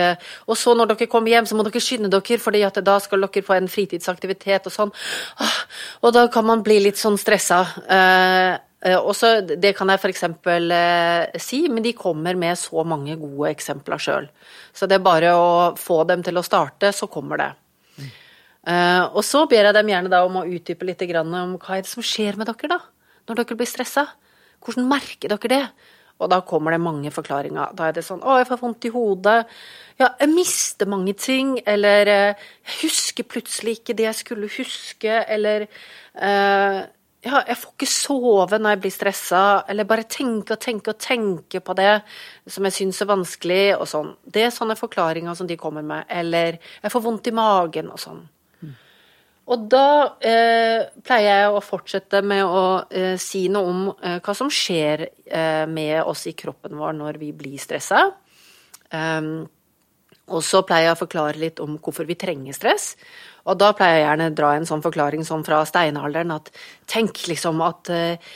og 0.46 0.56
så 0.58 0.74
når 0.76 0.92
dere 0.92 1.08
kommer 1.10 1.32
hjem, 1.32 1.48
så 1.48 1.58
må 1.58 1.66
dere 1.66 1.82
skynde 1.82 2.10
dere, 2.12 2.38
fordi 2.42 2.62
da 2.86 2.96
skal 3.02 3.26
dere 3.26 3.44
få 3.46 3.56
en 3.58 3.70
fritidsaktivitet 3.70 4.68
og 4.70 4.74
sånn. 4.74 4.94
Ah, 5.42 5.58
og 6.06 6.14
da 6.16 6.26
kan 6.32 6.46
man 6.48 6.64
bli 6.66 6.80
litt 6.82 6.98
sånn 7.00 7.18
stressa. 7.20 7.60
Eh, 7.86 8.52
eh, 8.90 8.98
også, 8.98 9.38
det 9.46 9.72
kan 9.78 9.90
jeg 9.92 10.02
f.eks. 10.02 10.24
Eh, 10.26 11.38
si, 11.42 11.62
men 11.72 11.84
de 11.84 11.94
kommer 11.96 12.38
med 12.38 12.58
så 12.60 12.84
mange 12.88 13.16
gode 13.20 13.52
eksempler 13.54 14.02
sjøl. 14.02 14.28
Så 14.76 14.88
det 14.90 14.98
er 14.98 15.06
bare 15.06 15.32
å 15.38 15.48
få 15.80 16.02
dem 16.10 16.24
til 16.26 16.38
å 16.38 16.44
starte, 16.46 16.92
så 16.92 17.08
kommer 17.10 17.42
det. 17.42 17.50
Mm. 17.96 18.12
Og 19.14 19.22
så 19.22 19.44
ber 19.46 19.68
jeg 19.68 19.76
dem 19.76 19.90
gjerne 19.92 20.10
da 20.10 20.24
om 20.26 20.40
å 20.40 20.46
utdype 20.50 20.88
litt 20.88 21.02
om 21.20 21.34
hva 21.54 21.76
er 21.76 21.84
det 21.86 21.90
som 21.90 22.02
skjer 22.02 22.34
med 22.36 22.50
dere 22.50 22.72
da, 22.74 22.80
når 23.28 23.38
dere 23.38 23.58
blir 23.60 23.70
stressa. 23.70 24.08
Hvordan 24.64 24.88
merker 24.90 25.30
dere 25.30 25.52
det? 25.52 25.92
Og 26.18 26.30
da 26.32 26.40
kommer 26.40 26.72
det 26.72 26.80
mange 26.80 27.10
forklaringer. 27.12 27.74
Da 27.76 27.88
er 27.88 27.92
det 27.92 28.04
sånn 28.04 28.22
'Å, 28.22 28.38
jeg 28.38 28.48
får 28.48 28.60
vondt 28.60 28.84
i 28.84 28.90
hodet'. 28.90 29.44
Ja, 29.98 30.08
jeg 30.20 30.28
mister 30.28 30.86
mange 30.86 31.12
ting. 31.12 31.60
Eller 31.66 32.08
eh, 32.08 32.34
'Jeg 32.64 32.76
husker 32.82 33.24
plutselig 33.24 33.80
ikke 33.80 33.96
det 33.96 34.04
jeg 34.04 34.14
skulle 34.14 34.48
huske'. 34.48 35.24
Eller 35.28 35.68
uh, 36.16 36.86
ja, 37.26 37.40
jeg 37.48 37.56
får 37.58 37.72
ikke 37.72 37.86
sove 37.90 38.58
når 38.58 38.70
jeg 38.70 38.80
blir 38.80 38.94
stressa, 38.94 39.64
eller 39.68 39.88
bare 39.88 40.04
tenke 40.04 40.54
og 40.54 40.60
tenke 40.62 40.92
og 40.92 40.98
tenke 41.02 41.60
på 41.60 41.74
det 41.74 42.02
som 42.46 42.64
jeg 42.64 42.72
syns 42.72 43.02
er 43.02 43.10
vanskelig, 43.10 43.76
og 43.80 43.88
sånn. 43.90 44.12
Det 44.22 44.44
er 44.46 44.54
sånne 44.54 44.76
forklaringer 44.78 45.34
som 45.34 45.46
de 45.46 45.56
kommer 45.56 45.82
med. 45.82 46.06
Eller 46.08 46.58
jeg 46.82 46.92
får 46.92 47.02
vondt 47.02 47.26
i 47.26 47.34
magen 47.34 47.90
og 47.90 47.98
sånn. 47.98 48.22
Og 49.46 49.66
da 49.70 49.88
eh, 50.26 50.88
pleier 51.06 51.44
jeg 51.44 51.50
å 51.54 51.62
fortsette 51.62 52.22
med 52.26 52.42
å 52.42 52.62
eh, 52.90 53.14
si 53.20 53.44
noe 53.52 53.70
om 53.70 53.84
eh, 53.94 54.18
hva 54.18 54.34
som 54.34 54.50
skjer 54.50 55.04
eh, 55.06 55.66
med 55.70 56.00
oss 56.02 56.24
i 56.26 56.34
kroppen 56.34 56.74
vår 56.78 56.96
når 56.98 57.20
vi 57.22 57.30
blir 57.36 57.60
stressa. 57.62 58.08
Um, 58.90 59.46
og 60.34 60.42
så 60.42 60.64
pleier 60.66 60.88
jeg 60.88 60.96
å 60.96 61.02
forklare 61.04 61.38
litt 61.38 61.62
om 61.62 61.78
hvorfor 61.78 62.08
vi 62.08 62.18
trenger 62.18 62.56
stress. 62.56 62.94
Og 63.46 63.58
da 63.60 63.70
pleier 63.76 64.00
jeg 64.00 64.06
gjerne 64.06 64.26
å 64.30 64.34
dra 64.34 64.48
en 64.56 64.66
sånn 64.66 64.82
forklaring 64.82 65.22
som 65.26 65.44
fra 65.46 65.60
steinalderen 65.68 66.32
at 66.34 66.50
tenk 66.90 67.20
liksom 67.30 67.60
at 67.62 67.90
eh, 67.94 68.32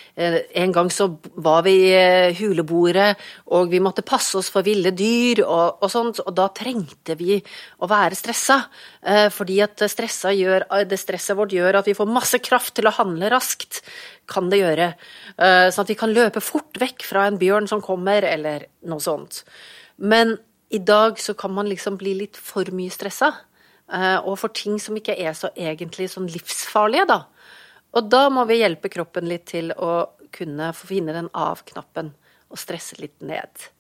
en 0.62 0.74
gang 0.74 0.90
så 0.94 1.08
var 1.42 1.64
vi 1.66 1.74
i 1.90 2.34
huleboere, 2.38 3.08
og 3.56 3.72
vi 3.72 3.82
måtte 3.82 4.06
passe 4.06 4.38
oss 4.38 4.50
for 4.54 4.66
ville 4.66 4.92
dyr 4.94 5.42
og, 5.44 5.82
og 5.82 5.90
sånt, 5.90 6.22
og 6.22 6.34
da 6.38 6.46
trengte 6.54 7.16
vi 7.18 7.40
å 7.82 7.90
være 7.90 8.18
stressa. 8.18 8.60
Eh, 9.02 9.26
fordi 9.34 9.58
at 9.66 9.82
gjør, 9.82 10.68
det 10.86 11.00
stresset 11.00 11.38
vårt 11.38 11.54
gjør 11.56 11.80
at 11.80 11.90
vi 11.90 11.96
får 11.98 12.10
masse 12.10 12.38
kraft 12.44 12.76
til 12.78 12.86
å 12.86 12.94
handle 13.00 13.32
raskt, 13.34 13.82
kan 14.30 14.50
det 14.50 14.62
gjøre. 14.62 14.92
Eh, 15.36 15.66
sånn 15.74 15.86
at 15.86 15.90
vi 15.90 15.98
kan 15.98 16.14
løpe 16.14 16.42
fort 16.44 16.78
vekk 16.78 17.02
fra 17.08 17.26
en 17.26 17.40
bjørn 17.40 17.66
som 17.70 17.82
kommer, 17.82 18.22
eller 18.22 18.68
noe 18.86 19.02
sånt. 19.02 19.42
Men 19.98 20.36
i 20.70 20.78
dag 20.78 21.18
så 21.18 21.34
kan 21.34 21.50
man 21.50 21.66
liksom 21.66 21.98
bli 21.98 22.14
litt 22.22 22.38
for 22.38 22.70
mye 22.74 22.94
stressa. 22.94 23.32
Eh, 23.92 24.18
og 24.22 24.38
for 24.38 24.54
ting 24.54 24.78
som 24.82 24.96
ikke 24.98 25.16
er 25.18 25.34
så 25.36 25.50
egentlig 25.56 26.10
sånn 26.12 26.30
livsfarlige, 26.30 27.08
da. 27.10 27.20
Og 27.98 28.06
da 28.10 28.28
må 28.30 28.46
vi 28.46 28.60
hjelpe 28.60 28.90
kroppen 28.92 29.26
litt 29.30 29.48
til 29.50 29.72
å 29.74 30.06
kunne 30.34 30.70
finne 30.78 31.14
den 31.16 31.30
av-knappen 31.34 32.12
og 32.50 32.58
stresse 32.58 33.00
litt 33.00 33.18
ned. 33.24 33.70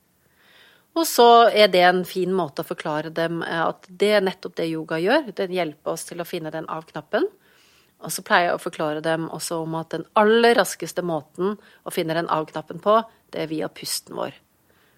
Og 0.98 1.06
så 1.06 1.28
er 1.54 1.70
det 1.70 1.84
en 1.86 2.02
fin 2.08 2.32
måte 2.34 2.64
å 2.64 2.66
forklare 2.66 3.12
dem 3.14 3.44
eh, 3.46 3.62
at 3.62 3.86
det 3.86 4.10
er 4.16 4.26
nettopp 4.26 4.56
det 4.58 4.70
yoga 4.72 4.98
gjør. 4.98 5.30
Den 5.38 5.54
hjelper 5.54 5.94
oss 5.94 6.08
til 6.08 6.22
å 6.22 6.26
finne 6.26 6.50
den 6.54 6.66
av-knappen. 6.70 7.28
Og 8.00 8.12
så 8.14 8.24
pleier 8.24 8.48
jeg 8.48 8.58
å 8.58 8.62
forklare 8.62 9.02
dem 9.04 9.28
også 9.30 9.60
om 9.62 9.76
at 9.78 9.92
den 9.92 10.06
aller 10.18 10.56
raskeste 10.56 11.04
måten 11.06 11.58
å 11.84 11.92
finne 11.94 12.16
den 12.16 12.30
av-knappen 12.32 12.80
på, 12.82 12.96
det 13.30 13.44
er 13.44 13.50
via 13.50 13.68
pusten 13.68 14.16
vår. 14.16 14.34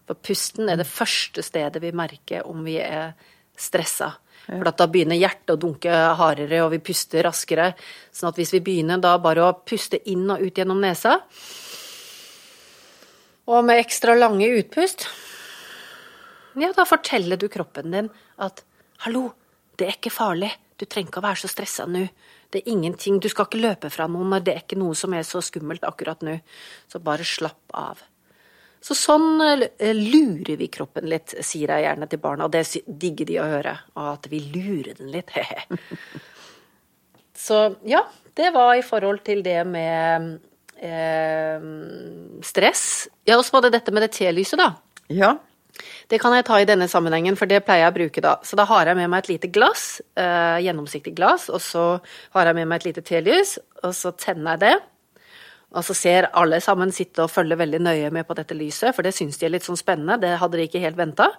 For 0.06 0.18
pusten 0.18 0.70
er 0.70 0.78
det 0.80 0.88
første 0.88 1.42
stedet 1.44 1.82
vi 1.82 1.92
merker 1.94 2.46
om 2.48 2.62
vi 2.66 2.78
er 2.80 3.12
stressa. 3.58 4.14
For 4.46 4.70
da 4.70 4.88
begynner 4.90 5.18
hjertet 5.18 5.54
å 5.54 5.60
dunke 5.60 5.98
hardere, 6.18 6.64
og 6.64 6.72
vi 6.74 6.80
puster 6.82 7.22
raskere. 7.26 7.72
Sånn 8.14 8.32
at 8.32 8.40
hvis 8.40 8.54
vi 8.56 8.62
begynner 8.64 9.00
da 9.02 9.14
bare 9.22 9.44
å 9.46 9.52
puste 9.62 10.00
inn 10.10 10.26
og 10.32 10.42
ut 10.42 10.58
gjennom 10.58 10.82
nesa, 10.82 11.20
og 13.52 13.64
med 13.66 13.80
ekstra 13.82 14.14
lange 14.18 14.46
utpust, 14.58 15.06
ja, 16.58 16.68
da 16.76 16.84
forteller 16.86 17.40
du 17.40 17.48
kroppen 17.50 17.94
din 17.94 18.10
at 18.42 18.62
hallo, 19.06 19.30
det 19.78 19.88
er 19.88 19.96
ikke 19.96 20.12
farlig, 20.14 20.52
du 20.78 20.84
trenger 20.86 21.10
ikke 21.10 21.22
å 21.22 21.26
være 21.26 21.42
så 21.42 21.50
stressa 21.50 21.86
nå. 21.88 22.04
Det 22.52 22.60
er 22.60 22.72
ingenting, 22.74 23.18
du 23.22 23.30
skal 23.32 23.48
ikke 23.48 23.62
løpe 23.62 23.90
fra 23.90 24.06
noen, 24.10 24.34
det 24.44 24.52
er 24.52 24.64
ikke 24.64 24.78
noe 24.80 24.96
som 24.98 25.14
er 25.16 25.24
så 25.26 25.40
skummelt 25.44 25.86
akkurat 25.88 26.20
nå. 26.26 26.36
Så 26.90 27.00
bare 27.02 27.26
slapp 27.26 27.72
av. 27.72 28.02
Så 28.82 28.96
sånn 28.98 29.40
eh, 29.44 29.92
lurer 29.94 30.58
vi 30.58 30.66
kroppen 30.72 31.06
litt, 31.10 31.36
sier 31.44 31.70
jeg 31.70 31.86
gjerne 31.86 32.08
til 32.10 32.22
barna, 32.22 32.48
og 32.48 32.54
det 32.54 32.64
digger 32.86 33.28
de 33.28 33.38
å 33.38 33.50
høre. 33.52 33.76
At 33.98 34.26
vi 34.30 34.42
lurer 34.50 34.96
den 34.98 35.12
litt. 35.14 35.30
Så 37.42 37.60
ja, 37.88 38.02
det 38.38 38.50
var 38.54 38.74
i 38.78 38.84
forhold 38.86 39.22
til 39.26 39.42
det 39.46 39.60
med 39.66 40.34
eh, 40.78 41.64
stress. 42.46 42.84
Ja, 43.26 43.38
og 43.38 43.46
så 43.46 43.56
var 43.56 43.66
det 43.66 43.72
dette 43.78 43.94
med 43.94 44.06
det 44.06 44.12
T-lyset, 44.14 44.60
da. 44.60 44.68
Ja. 45.12 45.32
Det 46.10 46.20
kan 46.20 46.34
jeg 46.36 46.44
ta 46.46 46.58
i 46.60 46.68
denne 46.68 46.88
sammenhengen, 46.90 47.36
for 47.38 47.50
det 47.50 47.62
pleier 47.66 47.86
jeg 47.86 47.94
å 47.94 47.96
bruke 47.96 48.22
da. 48.24 48.36
Så 48.46 48.58
da 48.58 48.66
har 48.68 48.90
jeg 48.90 48.98
med 48.98 49.10
meg 49.10 49.24
et 49.24 49.32
lite 49.32 49.50
glass, 49.52 50.02
eh, 50.18 50.60
gjennomsiktig 50.66 51.14
glass, 51.16 51.48
og 51.50 51.62
så 51.64 51.84
har 52.36 52.50
jeg 52.50 52.58
med 52.60 52.68
meg 52.70 52.82
et 52.82 52.90
lite 52.90 53.04
telys, 53.06 53.56
og 53.82 53.94
så 53.96 54.12
tenner 54.14 54.56
jeg 54.56 54.64
det. 54.66 54.74
Og 55.72 55.84
så 55.86 55.94
ser 55.96 56.28
alle 56.36 56.58
sammen 56.60 56.92
sitte 56.92 57.24
og 57.24 57.32
følge 57.32 57.56
veldig 57.56 57.80
nøye 57.80 58.10
med 58.12 58.26
på 58.28 58.36
dette 58.36 58.56
lyset, 58.56 58.92
for 58.92 59.06
det 59.06 59.14
syns 59.16 59.38
de 59.40 59.48
er 59.48 59.54
litt 59.54 59.64
sånn 59.64 59.80
spennende. 59.80 60.20
Det 60.20 60.34
hadde 60.40 60.60
de 60.60 60.66
ikke 60.68 60.82
helt 60.82 60.98
venta. 60.98 61.30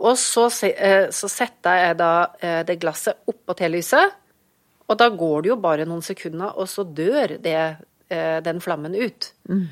Og 0.00 0.16
så, 0.20 0.46
eh, 0.68 1.08
så, 1.12 1.28
setter 1.28 1.84
jeg 1.84 1.98
da 2.00 2.12
eh, 2.40 2.60
det 2.68 2.78
glasset 2.80 3.20
oppå 3.28 3.56
telyset, 3.56 4.16
og 4.90 4.98
da 4.98 5.10
går 5.12 5.42
det 5.42 5.52
jo 5.52 5.60
bare 5.60 5.86
noen 5.86 6.02
sekunder, 6.02 6.56
og 6.56 6.68
så 6.68 6.84
dør 6.84 7.36
det, 7.40 7.60
eh, 8.10 8.38
den 8.44 8.60
flammen 8.60 8.96
ut. 8.96 9.30
Mm. 9.48 9.68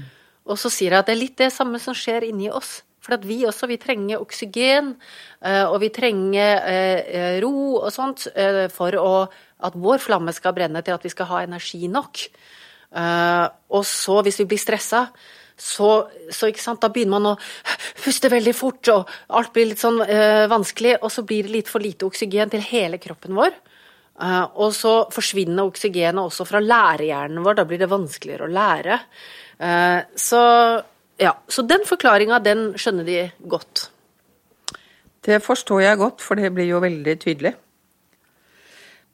Og 0.48 0.60
så 0.60 0.70
sier 0.72 0.92
jeg 0.92 1.00
at 1.00 1.08
det 1.08 1.16
er 1.16 1.24
litt 1.24 1.40
det 1.40 1.50
samme 1.52 1.80
som 1.82 1.96
skjer 1.96 2.28
inni 2.28 2.52
oss. 2.52 2.82
For 3.04 3.16
at 3.16 3.24
vi 3.24 3.42
også, 3.48 3.68
vi 3.68 3.78
trenger 3.80 4.20
oksygen, 4.20 4.88
og 5.70 5.76
vi 5.80 5.88
trenger 5.94 7.38
ro 7.40 7.78
og 7.78 7.92
sånt 7.94 8.26
for 8.74 8.96
å, 9.00 9.12
at 9.64 9.76
vår 9.78 10.02
flamme 10.02 10.34
skal 10.36 10.52
brenne 10.56 10.82
til 10.84 10.96
at 10.96 11.06
vi 11.06 11.12
skal 11.12 11.28
ha 11.30 11.38
energi 11.46 11.88
nok. 11.88 12.26
Uh, 12.94 13.46
og 13.74 13.84
så, 13.86 14.20
hvis 14.24 14.40
vi 14.42 14.48
blir 14.48 14.60
stressa, 14.60 15.08
så, 15.58 15.88
så 16.30 16.48
da 16.78 16.90
begynner 16.94 17.16
man 17.16 17.32
å 17.32 17.38
puste 18.04 18.30
veldig 18.32 18.54
fort, 18.56 18.88
og 18.94 19.10
alt 19.36 19.52
blir 19.54 19.70
litt 19.72 19.82
sånn 19.82 20.00
uh, 20.00 20.46
vanskelig, 20.50 20.96
og 21.02 21.12
så 21.12 21.24
blir 21.26 21.48
det 21.48 21.56
litt 21.56 21.72
for 21.72 21.84
lite 21.84 22.06
oksygen 22.08 22.54
til 22.54 22.64
hele 22.70 23.00
kroppen 23.02 23.36
vår. 23.38 23.56
Uh, 24.18 24.46
og 24.58 24.72
så 24.74 24.94
forsvinner 25.14 25.68
oksygenet 25.68 26.22
også 26.22 26.46
fra 26.48 26.62
lærehjernen 26.64 27.44
vår, 27.44 27.60
da 27.60 27.66
blir 27.68 27.82
det 27.82 27.90
vanskeligere 27.90 28.48
å 28.48 28.54
lære. 28.54 29.02
så 30.14 30.40
ja, 31.18 31.32
så 31.50 31.64
den 31.66 31.82
forklaringa, 31.86 32.38
den 32.38 32.60
skjønner 32.78 33.06
de 33.06 33.22
godt. 33.50 33.88
Det 35.26 35.40
forstår 35.42 35.82
jeg 35.82 35.98
godt, 35.98 36.22
for 36.22 36.38
det 36.38 36.52
blir 36.54 36.68
jo 36.70 36.78
veldig 36.82 37.14
tydelig. 37.18 37.56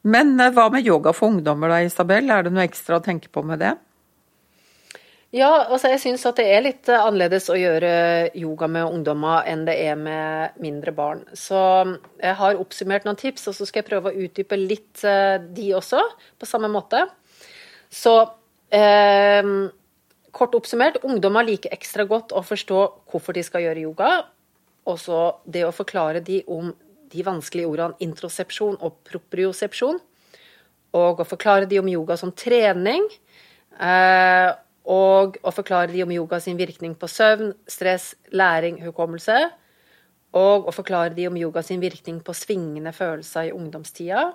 Men 0.04 0.36
eh, 0.40 0.52
hva 0.52 0.68
med 0.72 0.86
yoga 0.86 1.14
for 1.16 1.32
ungdommer 1.32 1.72
da, 1.72 1.80
Isabel? 1.84 2.28
Er 2.30 2.44
det 2.44 2.52
noe 2.54 2.66
ekstra 2.68 3.00
å 3.00 3.04
tenke 3.04 3.32
på 3.32 3.42
med 3.46 3.62
det? 3.64 3.74
Ja, 5.34 5.64
altså 5.64 5.90
jeg 5.90 5.98
syns 5.98 6.22
at 6.28 6.38
det 6.38 6.44
er 6.46 6.62
litt 6.62 6.88
eh, 6.92 7.00
annerledes 7.00 7.48
å 7.50 7.56
gjøre 7.58 7.94
yoga 8.38 8.68
med 8.70 8.86
ungdommer 8.86 9.48
enn 9.50 9.64
det 9.66 9.74
er 9.82 9.96
med 9.98 10.60
mindre 10.62 10.92
barn. 10.94 11.24
Så 11.34 11.58
jeg 12.20 12.36
har 12.38 12.60
oppsummert 12.60 13.08
noen 13.08 13.18
tips, 13.18 13.48
og 13.50 13.56
så 13.56 13.66
skal 13.66 13.82
jeg 13.82 13.88
prøve 13.88 14.12
å 14.12 14.26
utdype 14.26 14.60
litt 14.60 15.02
eh, 15.02 15.40
de 15.56 15.72
også, 15.74 16.04
på 16.38 16.46
samme 16.46 16.70
måte. 16.70 17.02
Så 17.90 18.14
eh, 18.70 19.50
kort 20.38 20.54
oppsummert, 20.54 21.00
ungdommer 21.02 21.48
liker 21.50 21.74
ekstra 21.74 22.06
godt 22.06 22.30
å 22.30 22.44
forstå 22.46 22.86
hvorfor 23.10 23.34
de 23.34 23.42
skal 23.46 23.66
gjøre 23.66 23.84
yoga. 23.88 24.14
Og 24.86 25.02
så 25.02 25.20
det 25.50 25.64
å 25.66 25.74
forklare 25.74 26.22
de 26.22 26.44
om 26.46 26.70
de 27.12 27.24
vanskelige 27.26 27.70
ordene 27.70 27.98
introsepsjon 28.04 28.76
og 28.80 29.00
propriosepsjon. 29.08 30.00
Og 30.94 31.20
å 31.20 31.26
forklare 31.26 31.68
de 31.70 31.80
om 31.80 31.90
yoga 31.90 32.16
som 32.20 32.32
trening. 32.32 33.08
Eh, 33.80 34.50
og 34.84 35.38
å 35.40 35.52
forklare 35.54 35.92
de 35.92 36.04
om 36.04 36.12
yoga 36.12 36.38
sin 36.44 36.58
virkning 36.60 36.94
på 37.00 37.08
søvn, 37.08 37.54
stress, 37.66 38.12
læring, 38.36 38.82
hukommelse. 38.84 39.38
Og 40.36 40.68
å 40.68 40.74
forklare 40.74 41.14
de 41.16 41.28
om 41.30 41.36
yoga 41.38 41.62
sin 41.64 41.80
virkning 41.80 42.20
på 42.24 42.34
svingende 42.36 42.92
følelser 42.92 43.48
i 43.48 43.54
ungdomstida. 43.54 44.32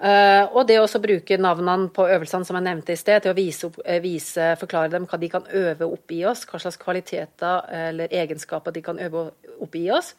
Uh, 0.00 0.48
og 0.56 0.64
det 0.64 0.78
å 0.80 1.00
bruke 1.02 1.36
navnene 1.36 1.90
på 1.92 2.06
øvelsene 2.08 2.46
som 2.48 2.56
jeg 2.56 2.64
nevnte 2.64 2.94
i 2.94 2.96
sted, 2.96 3.20
til 3.20 3.34
å 3.34 3.36
vise, 3.36 3.68
eh, 3.84 3.98
vise, 4.00 4.46
forklare 4.56 4.88
dem 4.94 5.04
hva 5.04 5.18
de 5.20 5.28
kan 5.28 5.44
øve 5.52 5.84
opp 5.84 6.14
i 6.16 6.22
oss, 6.24 6.46
hva 6.48 6.56
slags 6.56 6.80
kvaliteter 6.80 7.68
eller 7.68 8.08
egenskaper 8.08 8.72
de 8.72 8.80
kan 8.80 8.98
øve 8.98 9.26
opp 9.60 9.76
i 9.76 9.90
oss. 9.92 10.14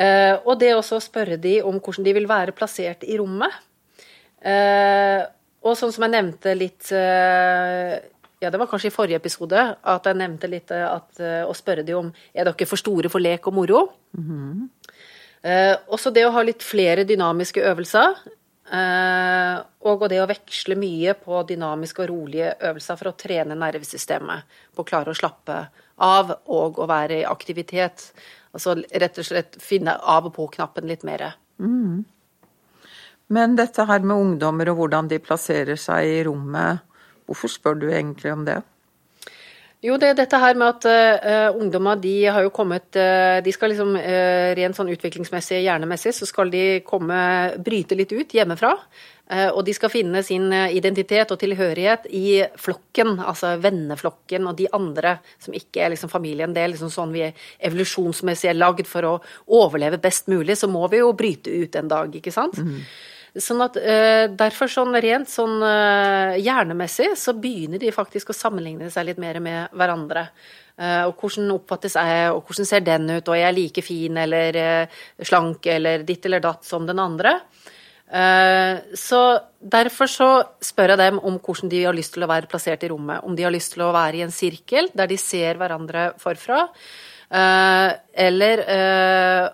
Uh, 0.00 0.38
og 0.48 0.56
det 0.60 0.70
også 0.72 0.96
å 0.96 1.04
spørre 1.04 1.36
de 1.40 1.58
om 1.66 1.76
hvordan 1.76 2.06
de 2.06 2.14
vil 2.16 2.28
være 2.28 2.56
plassert 2.56 3.04
i 3.04 3.18
rommet. 3.20 3.52
Uh, 4.40 5.26
og 5.60 5.76
sånn 5.76 5.92
som 5.92 6.06
jeg 6.06 6.14
nevnte 6.14 6.54
litt 6.56 6.88
uh, 6.96 8.00
Ja, 8.40 8.48
det 8.48 8.56
var 8.56 8.70
kanskje 8.70 8.88
i 8.88 8.94
forrige 8.94 9.18
episode 9.20 9.60
at 9.60 10.06
jeg 10.08 10.16
nevnte 10.16 10.48
litt 10.48 10.70
at, 10.72 11.18
å 11.20 11.52
spørre 11.52 11.84
de 11.84 11.92
om 11.92 12.06
er 12.32 12.48
dere 12.48 12.68
for 12.68 12.80
store 12.80 13.10
for 13.12 13.20
lek 13.20 13.50
og 13.50 13.52
moro. 13.52 13.82
Mm 14.16 14.24
-hmm. 14.24 14.68
også 15.92 16.10
det 16.10 16.24
å 16.24 16.32
ha 16.32 16.42
litt 16.42 16.62
flere 16.62 17.04
dynamiske 17.04 17.60
øvelser. 17.60 18.16
og 19.80 20.08
det 20.08 20.22
å 20.22 20.26
veksle 20.26 20.74
mye 20.74 21.14
på 21.14 21.42
dynamiske 21.42 22.02
og 22.02 22.08
rolige 22.08 22.54
øvelser 22.60 22.96
for 22.96 23.08
å 23.08 23.16
trene 23.16 23.54
nervesystemet 23.54 24.42
på 24.74 24.80
å 24.82 24.88
klare 24.88 25.10
å 25.10 25.14
slappe 25.14 25.68
av 25.98 26.30
og 26.46 26.78
å 26.78 26.86
være 26.86 27.20
i 27.20 27.24
aktivitet. 27.24 28.12
Altså 28.56 28.74
rett 28.82 29.20
og 29.20 29.26
slett 29.26 29.58
finne 29.62 29.94
av 29.98 30.26
og 30.26 30.34
på-knappen 30.36 30.88
litt 30.90 31.04
mer. 31.06 31.26
Mm. 31.62 32.02
Men 33.30 33.54
dette 33.58 33.86
her 33.86 34.02
med 34.02 34.18
ungdommer 34.18 34.72
og 34.72 34.80
hvordan 34.80 35.10
de 35.10 35.20
plasserer 35.22 35.78
seg 35.78 36.08
i 36.08 36.22
rommet, 36.26 36.82
hvorfor 37.30 37.52
spør 37.52 37.78
du 37.78 37.86
egentlig 37.92 38.32
om 38.34 38.42
det? 38.48 38.58
Jo, 39.80 39.94
det 39.96 40.10
er 40.10 40.16
dette 40.18 40.36
her 40.36 40.58
med 40.60 40.74
at 40.74 40.86
uh, 41.24 41.56
ungdommer 41.56 41.96
de 42.00 42.12
har 42.28 42.44
jo 42.44 42.50
kommet 42.52 42.98
uh, 43.00 43.38
De 43.40 43.52
skal 43.54 43.72
liksom 43.72 43.94
uh, 43.96 44.50
rent 44.58 44.76
sånn 44.76 44.90
utviklingsmessig, 44.92 45.62
hjernemessig, 45.64 46.12
så 46.12 46.28
skal 46.28 46.52
de 46.52 46.64
komme 46.84 47.16
Bryte 47.64 47.96
litt 47.96 48.12
ut 48.12 48.36
hjemmefra. 48.36 48.74
Og 49.54 49.60
de 49.62 49.70
skal 49.70 49.92
finne 49.92 50.24
sin 50.26 50.48
identitet 50.50 51.30
og 51.30 51.38
tilhørighet 51.38 52.08
i 52.18 52.40
flokken, 52.58 53.12
altså 53.22 53.52
venneflokken 53.62 54.48
og 54.50 54.56
de 54.58 54.66
andre 54.74 55.12
som 55.38 55.54
ikke 55.54 55.84
er 55.84 55.92
liksom 55.92 56.10
familien. 56.10 56.50
Det 56.50 56.64
er 56.64 56.72
liksom 56.72 56.90
sånn 56.90 57.12
vi 57.14 57.22
er 57.28 57.44
evolusjonsmessig 57.68 58.50
er 58.50 58.58
lagd 58.58 58.90
for 58.90 59.06
å 59.06 59.12
overleve 59.60 60.02
best 60.02 60.26
mulig, 60.34 60.58
så 60.58 60.66
må 60.66 60.82
vi 60.90 60.98
jo 61.04 61.12
bryte 61.14 61.46
ut 61.46 61.78
en 61.78 61.92
dag, 61.94 62.18
ikke 62.18 62.34
sant. 62.34 62.58
Mm. 62.58 62.82
Sånn 63.38 63.62
at 63.62 63.76
uh, 63.78 64.24
Derfor 64.34 64.70
sånn 64.70 64.96
rent 65.02 65.30
sånn 65.30 65.60
uh, 65.62 66.34
hjernemessig 66.40 67.12
så 67.18 67.34
begynner 67.38 67.78
de 67.82 67.92
faktisk 67.94 68.32
å 68.32 68.36
sammenligne 68.36 68.90
seg 68.90 69.06
litt 69.06 69.20
mer 69.22 69.38
med 69.42 69.76
hverandre. 69.76 70.26
Uh, 70.80 71.06
og 71.10 71.20
hvordan 71.20 71.52
oppfattes 71.54 71.94
jeg, 71.98 72.30
og 72.34 72.42
hvordan 72.48 72.66
ser 72.66 72.82
den 72.86 73.06
ut, 73.12 73.28
og 73.28 73.36
er 73.36 73.44
jeg 73.44 73.58
like 73.58 73.84
fin 73.86 74.18
eller 74.18 74.58
slank 75.22 75.68
eller 75.70 76.06
ditt 76.08 76.26
eller 76.26 76.42
datt 76.42 76.66
som 76.66 76.88
den 76.88 77.02
andre? 77.02 77.38
Så 78.10 79.18
Derfor 79.60 80.08
så 80.10 80.26
spør 80.66 80.96
jeg 80.96 80.98
dem 80.98 81.20
om 81.28 81.36
hvordan 81.38 81.70
de 81.70 81.84
har 81.84 81.94
lyst 81.94 82.16
til 82.16 82.24
å 82.26 82.28
være 82.30 82.48
plassert 82.50 82.82
i 82.82 82.88
rommet. 82.90 83.22
Om 83.22 83.36
de 83.38 83.44
har 83.46 83.54
lyst 83.54 83.76
til 83.76 83.84
å 83.86 83.92
være 83.94 84.18
i 84.18 84.24
en 84.24 84.34
sirkel 84.34 84.88
der 84.96 85.06
de 85.06 85.18
ser 85.20 85.60
hverandre 85.60 86.08
forfra, 86.18 86.64
eller 87.30 88.64
Eh, 88.66 89.46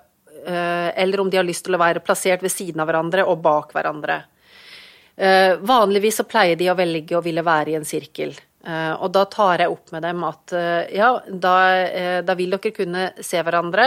eller 0.47 1.21
om 1.21 1.31
de 1.31 1.41
har 1.41 1.47
lyst 1.47 1.65
til 1.67 1.75
å 1.75 1.83
være 1.83 2.05
plassert 2.05 2.45
ved 2.45 2.53
siden 2.55 2.83
av 2.83 2.91
hverandre 2.91 3.25
og 3.27 3.41
bak 3.43 3.73
hverandre. 3.75 4.21
Eh, 5.17 5.57
vanligvis 5.65 6.21
så 6.21 6.27
pleier 6.29 6.59
de 6.61 6.69
å 6.69 6.77
velge 6.77 7.17
å 7.17 7.25
ville 7.25 7.45
være 7.45 7.73
i 7.73 7.77
en 7.79 7.87
sirkel. 7.89 8.35
Eh, 8.67 8.93
og 8.93 9.09
da 9.15 9.25
tar 9.33 9.63
jeg 9.65 9.73
opp 9.73 9.93
med 9.95 10.05
dem 10.05 10.25
at 10.29 10.55
ja, 10.93 11.11
da, 11.27 11.55
da 12.27 12.37
vil 12.37 12.57
dere 12.57 12.75
kunne 12.77 13.07
se 13.25 13.41
hverandre 13.41 13.87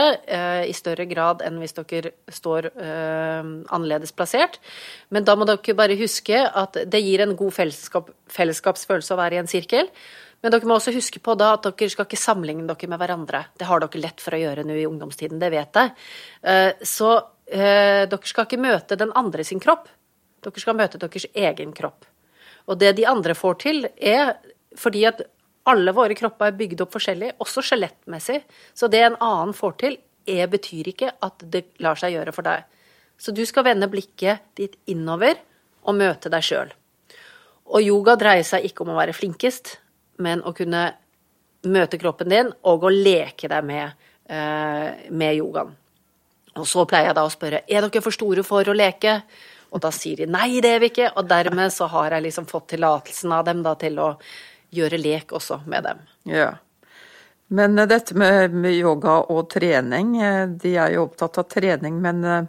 i 0.66 0.72
større 0.74 1.06
grad 1.10 1.44
enn 1.46 1.60
hvis 1.62 1.76
dere 1.76 2.14
står 2.32 2.70
annerledes 2.80 4.16
plassert. 4.16 4.58
Men 5.14 5.28
da 5.28 5.36
må 5.38 5.46
dere 5.48 5.76
bare 5.78 5.98
huske 6.00 6.42
at 6.48 6.82
det 6.86 7.04
gir 7.04 7.22
en 7.22 7.36
god 7.38 7.54
fellesskap, 7.60 8.10
fellesskapsfølelse 8.32 9.14
å 9.14 9.22
være 9.22 9.38
i 9.38 9.44
en 9.44 9.52
sirkel. 9.52 9.92
Men 10.40 10.54
dere 10.54 10.68
må 10.68 10.76
også 10.78 10.94
huske 10.94 11.20
på 11.20 11.34
da 11.36 11.52
at 11.56 11.66
dere 11.68 11.90
skal 11.92 12.06
ikke 12.08 12.20
sammenligne 12.20 12.68
dere 12.68 12.88
med 12.88 13.00
hverandre. 13.02 13.42
Det 13.58 13.68
har 13.68 13.82
dere 13.82 14.02
lett 14.02 14.22
for 14.24 14.36
å 14.36 14.40
gjøre 14.40 14.64
nå 14.64 14.76
i 14.78 14.86
ungdomstiden, 14.88 15.40
det 15.42 15.50
vet 15.52 15.80
jeg. 15.80 15.92
Eh, 16.42 16.84
så 16.86 17.10
eh, 17.46 18.06
dere 18.08 18.30
skal 18.30 18.48
ikke 18.48 18.62
møte 18.62 18.98
den 19.00 19.12
andre 19.18 19.44
sin 19.44 19.60
kropp. 19.60 19.90
Dere 20.40 20.62
skal 20.62 20.78
møte 20.78 21.00
deres 21.02 21.28
egen 21.34 21.74
kropp. 21.76 22.08
Og 22.70 22.80
det 22.80 22.94
de 22.96 23.06
andre 23.08 23.36
får 23.36 23.60
til, 23.60 23.84
er 23.96 24.36
fordi 24.78 25.04
at 25.08 25.20
alle 25.68 25.92
våre 25.92 26.16
kropper 26.16 26.48
er 26.48 26.56
bygd 26.56 26.84
opp 26.86 26.94
forskjellig, 26.96 27.34
også 27.42 27.64
skjelettmessig. 27.66 28.40
Så 28.72 28.88
det 28.88 29.02
en 29.04 29.18
annen 29.20 29.52
får 29.56 29.76
til, 29.82 29.98
er, 30.28 30.48
betyr 30.48 30.92
ikke 30.92 31.12
at 31.24 31.44
det 31.52 31.66
lar 31.84 31.98
seg 32.00 32.14
gjøre 32.14 32.32
for 32.32 32.46
deg. 32.46 32.64
Så 33.20 33.34
du 33.36 33.42
skal 33.44 33.66
vende 33.66 33.90
blikket 33.92 34.46
ditt 34.56 34.78
innover 34.88 35.36
og 35.84 35.96
møte 35.98 36.32
deg 36.32 36.44
sjøl. 36.44 36.72
Og 37.70 37.84
yoga 37.84 38.16
dreier 38.18 38.46
seg 38.46 38.64
ikke 38.66 38.86
om 38.86 38.94
å 38.94 38.98
være 38.98 39.14
flinkest, 39.14 39.76
men 40.20 40.42
å 40.46 40.52
kunne 40.56 40.86
møte 41.68 41.98
kroppen 42.00 42.30
din 42.32 42.50
og 42.68 42.86
å 42.86 42.92
leke 42.92 43.48
deg 43.50 43.64
med, 43.64 43.92
eh, 44.28 45.08
med 45.10 45.36
yogaen. 45.36 45.74
Og 46.56 46.66
så 46.66 46.84
pleier 46.88 47.10
jeg 47.10 47.18
da 47.18 47.24
å 47.24 47.32
spørre 47.32 47.62
er 47.68 47.86
dere 47.86 48.02
for 48.02 48.14
store 48.14 48.42
for 48.42 48.64
å 48.64 48.76
leke. 48.76 49.20
Og 49.70 49.80
da 49.80 49.92
sier 49.94 50.16
de 50.16 50.26
nei, 50.26 50.60
det 50.60 50.72
er 50.74 50.80
vi 50.80 50.90
ikke. 50.90 51.12
Og 51.16 51.28
dermed 51.28 51.70
så 51.72 51.86
har 51.86 52.10
jeg 52.10 52.24
liksom 52.26 52.46
fått 52.46 52.72
tillatelsen 52.72 53.32
av 53.32 53.44
dem 53.44 53.62
da 53.62 53.74
til 53.78 54.00
å 54.02 54.08
gjøre 54.74 54.98
lek 54.98 55.32
også 55.32 55.60
med 55.66 55.84
dem. 55.84 56.00
Ja. 56.24 56.54
Men 57.48 57.78
eh, 57.78 57.86
dette 57.86 58.16
med, 58.18 58.56
yoga 58.74 59.20
og 59.30 59.48
trening, 59.50 60.16
eh, 60.22 60.46
de 60.48 60.74
er 60.76 60.96
jo 60.96 61.06
opptatt 61.06 61.38
av 61.38 61.48
trening, 61.50 62.00
men 62.02 62.48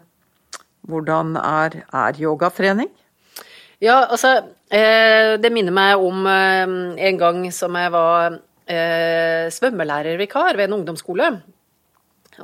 hvordan 0.90 1.36
er, 1.38 1.84
er 1.94 2.18
yogatrening? 2.18 2.90
Ja, 3.82 4.04
altså 4.06 4.38
Eh, 4.72 5.36
det 5.44 5.52
minner 5.52 5.74
meg 5.76 6.00
om 6.00 6.24
eh, 6.32 6.76
en 7.08 7.18
gang 7.20 7.44
som 7.52 7.76
jeg 7.76 7.92
var 7.92 8.38
eh, 8.72 9.50
svømmelærervikar 9.52 10.56
ved 10.56 10.70
en 10.70 10.78
ungdomsskole. 10.80 11.28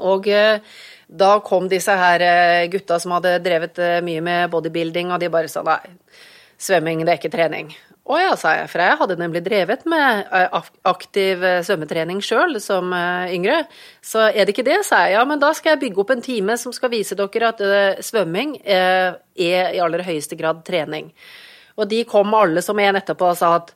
Og 0.03 0.27
da 1.07 1.29
kom 1.41 1.69
disse 1.71 1.93
her 1.95 2.21
gutta 2.69 2.97
som 2.99 3.15
hadde 3.15 3.37
drevet 3.41 3.79
mye 4.03 4.21
med 4.21 4.51
bodybuilding, 4.51 5.13
og 5.15 5.23
de 5.23 5.29
bare 5.31 5.49
sa 5.49 5.63
nei, 5.65 5.79
svømming 6.61 7.01
det 7.01 7.13
er 7.13 7.21
ikke 7.21 7.31
trening. 7.33 7.71
Å 8.07 8.17
ja, 8.21 8.35
sa 8.39 8.53
jeg, 8.55 8.69
for 8.71 8.79
jeg 8.79 8.97
hadde 9.01 9.17
nemlig 9.19 9.41
drevet 9.43 9.81
med 9.89 10.29
aktiv 10.87 11.41
svømmetrening 11.67 12.21
sjøl 12.23 12.55
som 12.63 12.93
yngre. 12.95 13.65
Så 13.99 14.29
er 14.29 14.47
det 14.47 14.53
ikke 14.53 14.63
det, 14.63 14.77
sa 14.87 15.01
jeg. 15.03 15.17
Ja, 15.17 15.25
men 15.27 15.41
da 15.41 15.49
skal 15.57 15.73
jeg 15.73 15.81
bygge 15.81 15.99
opp 16.05 16.13
en 16.15 16.23
time 16.23 16.55
som 16.55 16.71
skal 16.71 16.93
vise 16.93 17.17
dere 17.19 17.49
at 17.51 17.59
svømming 18.07 18.61
er 18.63 19.19
i 19.35 19.51
aller 19.83 20.05
høyeste 20.07 20.39
grad 20.39 20.63
trening. 20.63 21.11
Og 21.75 21.91
de 21.91 21.99
kom 22.07 22.31
alle 22.33 22.63
som 22.63 22.79
en 22.79 22.95
etterpå 23.01 23.33
og 23.33 23.37
sa 23.43 23.57
at 23.59 23.75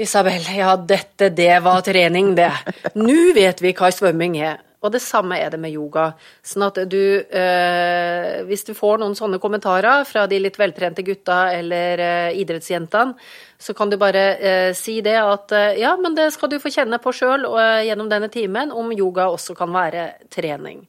Isabel, 0.00 0.44
ja, 0.56 0.76
dette, 0.76 1.32
det 1.32 1.54
var 1.64 1.80
trening, 1.84 2.34
det. 2.36 2.52
Nå 3.00 3.32
vet 3.36 3.64
vi 3.64 3.72
hva 3.76 3.90
svømming 3.92 4.36
er. 4.40 4.60
Og 4.80 4.92
det 4.94 5.02
samme 5.04 5.36
er 5.36 5.50
det 5.52 5.60
med 5.60 5.74
yoga. 5.76 6.06
Sånn 6.46 6.64
at 6.64 6.78
du 6.88 7.02
eh, 7.20 8.40
Hvis 8.48 8.64
du 8.64 8.72
får 8.76 9.00
noen 9.02 9.16
sånne 9.18 9.40
kommentarer 9.42 10.06
fra 10.08 10.26
de 10.30 10.38
litt 10.40 10.56
veltrente 10.60 11.04
gutta 11.04 11.42
eller 11.52 12.00
eh, 12.04 12.40
idrettsjentene, 12.40 13.16
så 13.60 13.76
kan 13.76 13.92
du 13.92 13.98
bare 14.00 14.24
eh, 14.38 14.70
si 14.76 15.00
det 15.04 15.18
at 15.20 15.52
eh, 15.52 15.80
ja, 15.82 15.92
men 16.00 16.16
det 16.16 16.30
skal 16.32 16.52
du 16.52 16.56
få 16.62 16.72
kjenne 16.72 17.00
på 17.02 17.12
sjøl 17.12 17.44
eh, 17.50 17.82
gjennom 17.90 18.08
denne 18.08 18.32
timen, 18.32 18.72
om 18.72 18.92
yoga 18.96 19.28
også 19.28 19.56
kan 19.58 19.74
være 19.74 20.14
trening. 20.32 20.86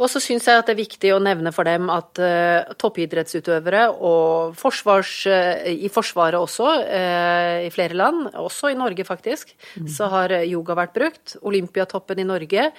Og 0.00 0.08
så 0.10 0.20
syns 0.22 0.46
jeg 0.48 0.58
at 0.58 0.68
det 0.68 0.74
er 0.74 0.80
viktig 0.80 1.10
å 1.14 1.20
nevne 1.22 1.52
for 1.54 1.68
dem 1.68 1.90
at 1.92 2.20
uh, 2.22 2.72
toppidrettsutøvere 2.80 3.84
og 3.92 4.54
forsvars, 4.58 5.12
uh, 5.28 5.68
i 5.68 5.90
Forsvaret 5.92 6.40
også, 6.40 6.70
uh, 6.86 7.58
i 7.66 7.70
flere 7.74 7.98
land, 7.98 8.30
også 8.40 8.72
i 8.72 8.78
Norge 8.78 9.04
faktisk, 9.08 9.52
mm. 9.76 9.90
så 9.92 10.08
har 10.12 10.36
yoga 10.46 10.76
vært 10.78 10.96
brukt. 10.96 11.36
Olympiatoppen 11.42 12.22
i 12.22 12.26
Norge 12.28 12.70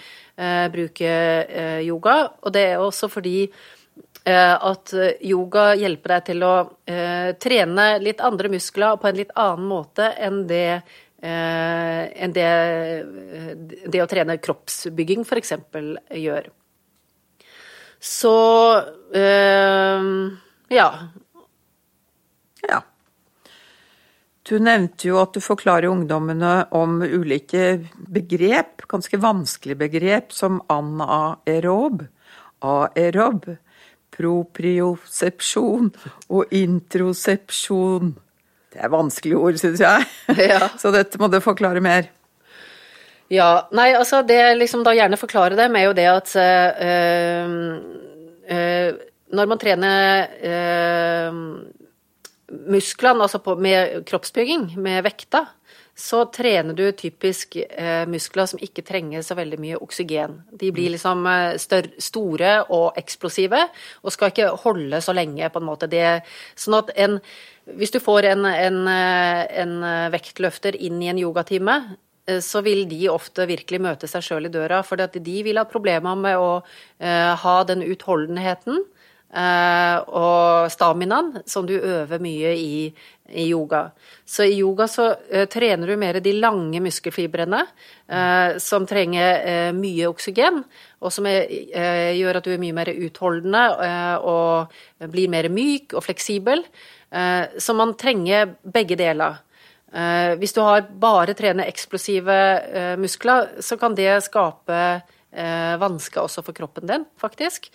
bruker 0.74 1.82
yoga. 1.86 2.16
Og 2.42 2.54
det 2.56 2.64
er 2.72 2.82
også 2.82 3.10
fordi 3.12 3.46
at 4.26 4.94
yoga 5.22 5.66
hjelper 5.78 6.16
deg 6.16 6.26
til 6.30 6.46
å 6.48 6.54
trene 7.44 7.86
litt 8.02 8.24
andre 8.24 8.50
muskler 8.56 8.98
på 8.98 9.10
en 9.10 9.20
litt 9.20 9.34
annen 9.38 9.68
måte 9.70 10.08
enn 10.18 10.42
det 10.50 10.82
enn 11.24 12.34
det, 12.36 12.50
det 13.94 14.02
å 14.04 14.10
trene 14.12 14.40
kroppsbygging 14.42 15.22
f.eks. 15.28 15.54
gjør. 16.18 16.50
Så 18.04 18.36
øh, 19.16 20.08
ja. 20.76 20.88
Ja. 22.70 22.80
Du 24.44 24.58
nevnte 24.60 25.08
jo 25.08 25.22
at 25.22 25.32
du 25.36 25.40
forklarer 25.40 25.88
ungdommene 25.88 26.66
om 26.76 26.98
ulike 27.00 27.78
begrep, 27.96 28.84
ganske 28.92 29.20
vanskelige 29.24 29.80
begrep, 29.86 30.36
som 30.36 30.60
anaerob, 30.74 32.04
aerob, 32.60 33.48
propriosepsjon 34.14 35.94
og 36.28 36.52
introsepsjon. 36.52 38.12
Det 38.74 38.84
er 38.84 38.92
vanskelige 38.92 39.40
ord, 39.40 39.62
syns 39.62 39.80
jeg. 39.80 40.12
Ja. 40.44 40.68
Så 40.82 40.92
dette 40.92 41.22
må 41.22 41.32
du 41.32 41.40
forklare 41.44 41.80
mer. 41.84 42.12
Ja, 43.34 43.68
nei, 43.74 43.94
altså 43.98 44.22
det 44.28 44.42
liksom 44.60 44.84
da 44.86 44.94
gjerne 44.94 45.18
forklarer 45.18 45.58
dem, 45.58 45.74
er 45.78 45.88
jo 45.88 45.96
det 45.98 46.06
at 46.12 46.36
øh, 46.38 47.56
øh, 48.54 49.02
når 49.34 49.50
man 49.50 49.62
trener 49.62 50.28
øh, 50.52 51.40
musklene, 52.70 53.26
altså 53.26 53.42
på, 53.42 53.56
med 53.56 54.04
kroppsbygging, 54.06 54.76
med 54.78 55.02
vekta, 55.08 55.48
så 55.98 56.24
trener 56.34 56.78
du 56.78 56.84
typisk 56.98 57.58
eh, 57.58 58.06
muskler 58.10 58.50
som 58.50 58.62
ikke 58.62 58.86
trenger 58.86 59.26
så 59.26 59.38
veldig 59.38 59.60
mye 59.62 59.82
oksygen. 59.82 60.40
De 60.52 60.70
blir 60.74 60.92
mm. 60.92 60.94
liksom 60.94 61.26
større, 61.62 61.94
store 62.02 62.54
og 62.70 62.98
eksplosive, 63.02 63.66
og 64.04 64.14
skal 64.14 64.34
ikke 64.34 64.54
holde 64.66 65.02
så 65.02 65.14
lenge, 65.14 65.50
på 65.50 65.62
en 65.62 65.70
måte. 65.70 65.90
Det, 65.90 66.22
sånn 66.54 66.82
at 66.84 66.94
en, 66.98 67.20
hvis 67.78 67.94
du 67.94 68.02
får 68.02 68.30
en, 68.34 68.46
en, 68.46 68.82
en 68.90 69.78
vektløfter 70.14 70.78
inn 70.78 71.02
i 71.02 71.14
en 71.14 71.22
yogatime, 71.22 71.82
Eh, 71.94 72.13
så 72.42 72.62
vil 72.64 72.86
de 72.88 73.10
ofte 73.12 73.46
virkelig 73.50 73.82
møte 73.84 74.08
seg 74.08 74.24
sjøl 74.24 74.48
i 74.48 74.54
døra. 74.54 74.82
For 74.88 75.00
de 75.00 75.38
vil 75.44 75.60
ha 75.60 75.66
problemer 75.68 76.16
med 76.20 76.40
å 76.40 76.52
eh, 77.00 77.34
ha 77.40 77.56
den 77.68 77.84
utholdenheten 77.84 78.80
eh, 79.34 79.98
og 80.08 80.72
staminaen 80.72 81.42
som 81.50 81.68
du 81.68 81.76
øver 81.80 82.24
mye 82.24 82.56
i, 82.56 82.72
yoga. 83.34 83.92
Så 84.26 84.44
i 84.44 84.60
yoga 84.60 84.88
så 84.88 85.08
eh, 85.32 85.48
trener 85.50 85.88
du 85.88 85.96
mer 85.98 86.20
de 86.22 86.34
lange 86.38 86.82
muskelfibrene 86.84 87.62
eh, 88.08 88.58
som 88.62 88.86
trenger 88.86 89.48
eh, 89.48 89.70
mye 89.76 90.10
oksygen, 90.12 90.60
og 91.02 91.12
som 91.12 91.28
gjør 91.28 92.40
at 92.40 92.46
du 92.46 92.52
er 92.54 92.62
mye 92.62 92.76
mer 92.76 92.92
utholdende 92.94 93.64
og 94.24 95.10
blir 95.12 95.32
mer 95.32 95.50
myk 95.52 95.98
og 95.98 96.06
fleksibel. 96.06 96.62
så 97.60 97.74
man 97.76 97.92
trenger 98.00 98.54
begge 98.64 98.96
deler. 98.96 99.42
Eh, 99.94 100.34
hvis 100.42 100.56
du 100.56 100.62
har 100.66 100.88
bare 100.90 101.36
trener 101.38 101.70
eksplosive 101.70 102.38
eh, 102.66 102.94
muskler, 102.98 103.60
så 103.62 103.78
kan 103.78 103.94
det 103.98 104.10
skape 104.26 104.80
eh, 104.80 105.74
vansker 105.82 106.24
også 106.24 106.42
for 106.46 106.58
kroppen 106.58 106.90
din, 106.90 107.06
faktisk. 107.22 107.70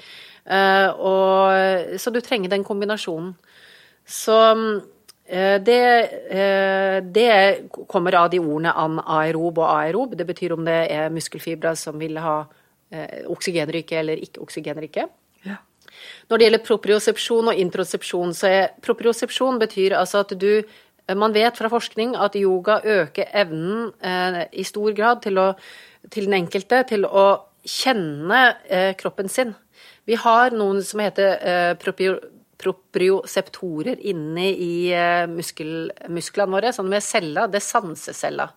Og, 0.49 1.99
så 2.01 2.09
du 2.09 2.23
trenger 2.25 2.49
den 2.49 2.63
kombinasjonen. 2.65 3.35
Så 4.09 4.37
det, 5.29 5.83
det, 7.13 7.33
kommer 7.93 8.17
av 8.17 8.31
de 8.33 8.41
ordene 8.41 8.73
anaerob 8.73 9.61
og 9.61 9.67
aerob. 9.75 10.15
Det 10.17 10.25
betyr 10.25 10.55
om 10.57 10.65
det 10.65 10.79
er 10.89 11.13
muskelfibre 11.13 11.75
som 11.77 12.01
vil 12.01 12.17
ha 12.25 12.39
oksygenrike 13.29 14.01
eller 14.01 14.25
ikke 14.25 14.41
oksygenrike. 14.47 15.05
Ja. 15.45 15.59
Når 16.31 16.41
det 16.41 16.49
gjelder 16.49 16.65
propriosepsjon 16.71 17.53
og 17.53 17.61
introsepsjon, 17.61 18.33
så 18.33 18.49
er 18.49 18.73
propriosepsjon 18.81 19.61
betyr 19.61 19.99
altså 20.01 20.25
at 20.25 20.33
du 20.33 20.65
Man 21.17 21.33
vet 21.33 21.57
fra 21.57 21.71
forskning 21.73 22.17
at 22.21 22.37
yoga 22.37 22.81
øker 22.85 23.31
evnen 23.33 23.93
eh, 24.05 24.43
i 24.53 24.65
stor 24.67 24.93
grad 24.93 25.23
til, 25.25 25.39
å, 25.41 25.53
til 26.13 26.29
den 26.29 26.37
enkelte 26.43 26.83
til 26.91 27.07
å 27.09 27.29
kjenne 27.65 28.43
eh, 28.69 28.93
kroppen 28.99 29.31
sin. 29.33 29.55
Vi 30.09 30.19
har 30.21 30.53
noen 30.57 30.83
som 30.85 31.01
heter 31.01 31.39
eh, 31.41 31.73
proprio, 31.81 32.19
proprioseptorer 32.61 34.01
inne 34.11 34.51
i 34.53 34.73
eh, 34.93 35.25
muskel, 35.31 35.91
musklene 36.13 36.59
våre, 36.59 36.75
sånn 36.77 36.91
med 36.93 37.05
celler, 37.05 37.49
det 37.49 37.63
er 37.63 37.69
sanseceller 37.71 38.53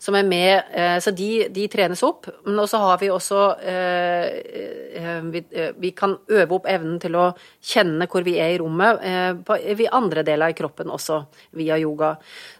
som 0.00 0.16
er 0.16 0.24
med. 0.24 0.70
Eh, 0.72 0.96
så 1.02 1.12
de, 1.12 1.30
de 1.52 1.66
trenes 1.72 2.02
opp. 2.06 2.28
Men 2.46 2.62
også 2.62 2.80
har 2.80 3.00
vi 3.02 3.10
også 3.12 3.40
eh, 3.60 5.20
vi, 5.30 5.44
vi, 5.76 5.92
kan 5.96 6.16
øve 6.32 6.56
opp 6.56 6.70
evnen 6.70 6.96
til 7.02 7.18
å 7.20 7.26
kjenne 7.60 8.08
hvor 8.10 8.24
vi 8.26 8.38
er 8.40 8.54
i 8.54 8.60
rommet 8.60 9.04
på 9.46 9.58
i 9.60 9.90
andre 9.92 10.24
deler 10.26 10.50
av 10.50 10.56
kroppen 10.58 10.90
også, 10.92 11.20
via 11.56 11.78
yoga. 11.80 12.14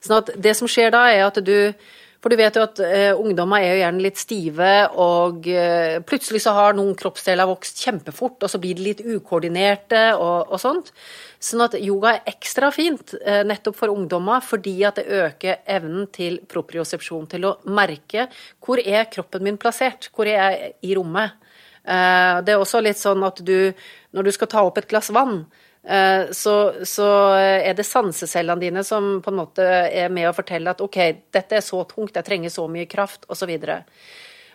Sånn 0.05 0.21
at 0.21 0.35
det 0.37 0.55
som 0.59 0.69
skjer 0.71 0.93
da, 0.95 1.07
er 1.11 1.27
at 1.27 1.41
du 1.45 1.73
for 2.21 2.33
du 2.33 2.37
vet 2.37 2.57
jo 2.57 2.65
at 2.67 2.81
uh, 2.85 3.21
ungdommer 3.21 3.65
er 3.65 3.73
jo 3.73 3.81
gjerne 3.81 4.05
litt 4.05 4.21
stive, 4.21 4.71
og 5.01 5.47
uh, 5.49 6.01
plutselig 6.05 6.43
så 6.45 6.53
har 6.57 6.77
noen 6.77 6.93
kroppsdeler 6.99 7.49
vokst 7.49 7.81
kjempefort, 7.81 8.37
og 8.45 8.53
så 8.53 8.61
blir 8.61 8.77
de 8.77 8.85
litt 8.91 9.01
ukoordinerte 9.01 10.03
og, 10.19 10.53
og 10.53 10.61
sånt. 10.61 10.93
Sånn 11.41 11.65
at 11.65 11.79
yoga 11.81 12.19
er 12.19 12.29
ekstra 12.35 12.69
fint 12.77 13.15
uh, 13.23 13.41
nettopp 13.49 13.79
for 13.79 13.95
ungdommer, 13.95 14.45
fordi 14.45 14.77
at 14.89 15.01
det 15.01 15.23
øker 15.23 15.65
evnen 15.79 16.11
til 16.13 16.43
propriosepsjon, 16.51 17.31
til 17.33 17.49
å 17.49 17.55
merke 17.73 18.29
hvor 18.61 18.83
er 18.85 19.09
kroppen 19.13 19.47
min 19.49 19.61
plassert, 19.61 20.11
hvor 20.13 20.29
er 20.29 20.37
jeg 20.37 20.75
i 20.91 20.95
rommet. 20.99 21.39
det 21.81 22.53
er 22.53 22.61
også 22.61 22.83
litt 22.85 22.99
sånn 23.01 23.25
at 23.25 23.41
du, 23.41 23.73
når 24.13 24.27
du 24.27 24.31
skal 24.37 24.49
ta 24.53 24.61
opp 24.63 24.77
et 24.79 24.89
glass 24.91 25.09
vann, 25.17 25.47
Eh, 25.49 25.70
så, 25.81 26.85
så, 26.85 27.07
er 27.41 27.73
det 27.75 27.87
sansecellene 27.89 28.61
dine 28.61 28.83
som 28.85 29.23
på 29.25 29.33
en 29.33 29.39
måte 29.39 29.65
er 29.65 30.11
med 30.13 30.29
å 30.29 30.35
fortelle 30.37 30.75
at 30.75 30.83
OK, 30.85 30.99
dette 31.33 31.57
er 31.57 31.65
så 31.65 31.81
tungt, 31.89 32.19
jeg 32.19 32.27
trenger 32.27 32.53
så 32.53 32.67
mye 32.69 32.85
kraft, 32.91 33.25
osv. 33.33 33.55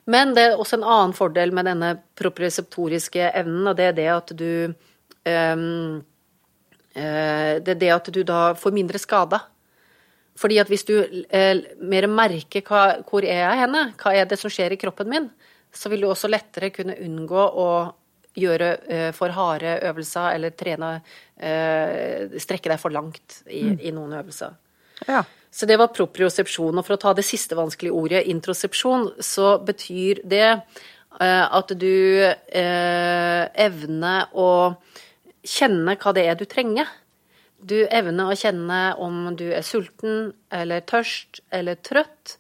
Men 0.06 0.36
det 0.38 0.44
er 0.44 0.60
også 0.60 0.78
en 0.78 0.86
annen 0.86 1.16
fordel 1.18 1.54
med 1.56 1.66
denne 1.66 1.96
proprioseptoriske 2.20 3.32
evnen, 3.32 3.72
og 3.72 3.80
det 3.80 3.90
er 3.90 3.98
det 3.98 4.08
at 4.14 4.36
du 4.38 4.52
um, 5.26 6.04
Det 6.94 7.74
er 7.74 7.82
det 7.82 7.92
at 7.92 8.14
du 8.14 8.22
da 8.24 8.54
får 8.56 8.72
mindre 8.78 9.02
skader. 9.02 9.50
Fordi 10.40 10.60
at 10.60 10.70
hvis 10.70 10.86
du 10.88 10.94
mer 11.88 12.08
merker 12.12 12.64
hva, 12.68 13.02
hvor 13.08 13.24
er 13.24 13.42
jeg 13.42 13.62
henne, 13.64 13.84
hva 14.00 14.14
er 14.16 14.28
det 14.28 14.38
som 14.40 14.52
skjer 14.52 14.76
i 14.76 14.80
kroppen 14.80 15.10
min, 15.10 15.30
så 15.76 15.92
vil 15.92 16.04
du 16.04 16.10
også 16.10 16.30
lettere 16.32 16.72
kunne 16.76 16.96
unngå 17.04 17.40
å 17.40 17.68
gjøre 18.40 18.70
uh, 18.86 19.12
for 19.16 19.34
harde 19.36 19.78
øvelser 19.88 20.36
eller 20.36 20.54
trene 20.58 20.92
uh, 21.00 22.36
Strekke 22.42 22.72
deg 22.72 22.82
for 22.82 22.94
langt 22.96 23.42
i, 23.48 23.64
mm. 23.72 23.80
i 23.80 23.94
noen 23.96 24.14
øvelser. 24.20 24.56
Ja. 25.08 25.24
Så 25.56 25.68
det 25.70 25.78
var 25.80 25.94
propriosepsjon. 25.96 26.76
Og 26.76 26.86
for 26.86 26.98
å 26.98 27.02
ta 27.02 27.14
det 27.16 27.26
siste 27.28 27.56
vanskelige 27.56 27.96
ordet, 27.96 28.26
introsepsjon, 28.32 29.10
så 29.24 29.56
betyr 29.64 30.20
det 30.28 30.50
uh, 30.52 31.46
at 31.46 31.72
du 31.80 32.28
evner 32.56 34.36
å 34.36 34.52
kjenne 35.46 35.96
hva 36.02 36.14
det 36.16 36.26
er 36.28 36.40
du 36.40 36.46
trenger. 36.50 36.90
Du 37.66 37.78
evner 37.88 38.30
å 38.30 38.38
kjenne 38.38 38.82
om 39.02 39.32
du 39.38 39.48
er 39.56 39.64
sulten 39.66 40.34
eller 40.54 40.84
tørst 40.86 41.40
eller 41.56 41.80
trøtt. 41.80 42.36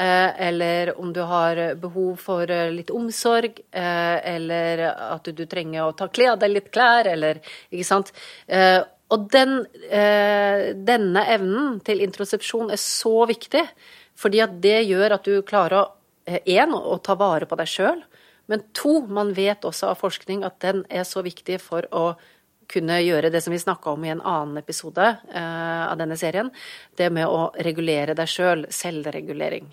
Eh, 0.00 0.46
eller 0.46 1.00
om 1.00 1.12
du 1.12 1.20
har 1.20 1.74
behov 1.74 2.16
for 2.16 2.50
eh, 2.50 2.70
litt 2.72 2.90
omsorg, 2.90 3.58
eh, 3.70 4.34
eller 4.34 4.80
at 4.88 5.28
du 5.28 5.42
trenger 5.44 5.84
å 5.84 5.92
ta 5.92 6.06
kle 6.08 6.30
av 6.32 6.38
deg 6.40 6.54
litt 6.54 6.70
klær, 6.72 7.10
eller 7.10 7.42
Ikke 7.68 7.84
sant. 7.84 8.12
Og 9.10 9.24
den, 9.34 9.56
denne 10.86 11.22
evnen 11.34 11.80
til 11.82 12.00
introsepsjon 12.04 12.70
er 12.70 12.78
så 12.78 13.26
viktig, 13.26 13.64
fordi 14.14 14.40
at 14.44 14.54
det 14.62 14.84
gjør 14.86 15.16
at 15.16 15.26
du 15.26 15.42
klarer 15.42 15.80
å 15.80 16.38
én, 16.46 16.70
å 16.70 16.94
ta 17.02 17.16
vare 17.18 17.48
på 17.50 17.58
deg 17.58 17.72
sjøl, 17.72 18.04
men 18.46 18.62
to, 18.70 19.00
man 19.10 19.34
vet 19.34 19.66
også 19.66 19.90
av 19.90 19.98
forskning 19.98 20.46
at 20.46 20.60
den 20.62 20.84
er 20.86 21.02
så 21.08 21.24
viktig 21.26 21.58
for 21.58 21.90
å 21.90 22.14
kunne 22.70 23.00
gjøre 23.02 23.32
det 23.34 23.42
som 23.42 23.50
vi 23.50 23.58
snakka 23.58 23.96
om 23.96 24.06
i 24.06 24.14
en 24.14 24.22
annen 24.22 24.62
episode 24.62 25.10
av 25.34 25.98
denne 25.98 26.16
serien, 26.16 26.54
det 26.94 27.10
med 27.10 27.26
å 27.26 27.50
regulere 27.66 28.14
deg 28.14 28.30
sjøl, 28.30 28.68
selv, 28.70 29.02
selvregulering. 29.10 29.72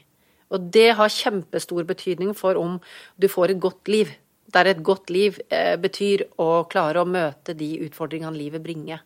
Og 0.54 0.70
det 0.74 0.94
har 1.00 1.12
kjempestor 1.12 1.84
betydning 1.88 2.34
for 2.38 2.60
om 2.60 2.80
du 3.20 3.28
får 3.32 3.54
et 3.54 3.62
godt 3.62 3.92
liv. 3.92 4.14
Der 4.54 4.70
et 4.70 4.84
godt 4.84 5.12
liv 5.12 5.42
eh, 5.52 5.76
betyr 5.76 6.24
å 6.40 6.64
klare 6.72 7.04
å 7.04 7.10
møte 7.10 7.56
de 7.58 7.74
utfordringene 7.88 8.38
livet 8.38 8.64
bringer. 8.64 9.02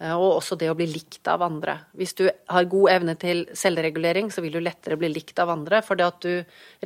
Eh, 0.00 0.12
og 0.12 0.38
også 0.38 0.56
det 0.60 0.70
å 0.72 0.76
bli 0.78 0.88
likt 0.90 1.28
av 1.28 1.44
andre. 1.44 1.78
Hvis 1.96 2.16
du 2.16 2.24
har 2.28 2.70
god 2.72 2.92
evne 2.92 3.16
til 3.20 3.44
selvregulering, 3.56 4.30
så 4.32 4.44
vil 4.44 4.56
du 4.56 4.62
lettere 4.64 4.98
bli 5.00 5.10
likt 5.12 5.38
av 5.42 5.52
andre, 5.52 5.82
fordi 5.84 6.06
at 6.06 6.24
du 6.24 6.32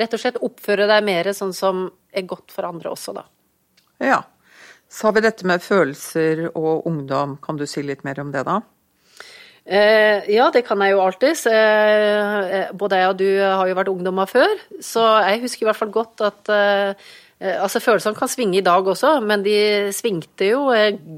rett 0.03 0.19
og 0.19 0.23
slett 0.23 0.43
oppfører 0.43 0.91
deg 0.91 1.07
mer 1.07 1.31
sånn 1.37 1.55
som 1.57 1.89
er 2.11 2.27
godt 2.31 2.55
for 2.55 2.67
andre 2.67 2.91
også, 2.95 3.15
da. 3.19 3.27
Ja. 4.03 4.21
Så 4.91 5.07
har 5.07 5.15
vi 5.15 5.23
dette 5.23 5.47
med 5.47 5.63
følelser 5.63 6.49
og 6.49 6.87
ungdom. 6.91 7.37
Kan 7.43 7.59
du 7.61 7.63
si 7.71 7.83
litt 7.87 8.03
mer 8.03 8.19
om 8.19 8.33
det, 8.35 8.43
da? 8.49 8.59
Eh, 9.71 10.27
ja, 10.35 10.49
det 10.51 10.65
kan 10.67 10.83
jeg 10.83 10.97
jo 10.97 11.03
alltids. 11.05 11.45
Eh, 11.47 12.71
både 12.75 12.99
jeg 12.99 13.11
og 13.13 13.19
du 13.21 13.29
har 13.39 13.69
jo 13.71 13.77
vært 13.79 13.91
ungdommer 13.93 14.31
før, 14.31 14.51
så 14.83 15.05
jeg 15.29 15.45
husker 15.45 15.65
i 15.65 15.69
hvert 15.71 15.79
fall 15.79 15.93
godt 15.95 16.31
at 16.31 16.55
eh, 16.55 17.11
Altså, 17.41 17.81
følelsene 17.81 18.19
kan 18.19 18.29
svinge 18.29 18.59
i 18.59 18.61
dag 18.61 18.85
også, 18.85 19.15
men 19.25 19.41
de 19.41 19.55
svingte 19.97 20.51
jo 20.51 20.67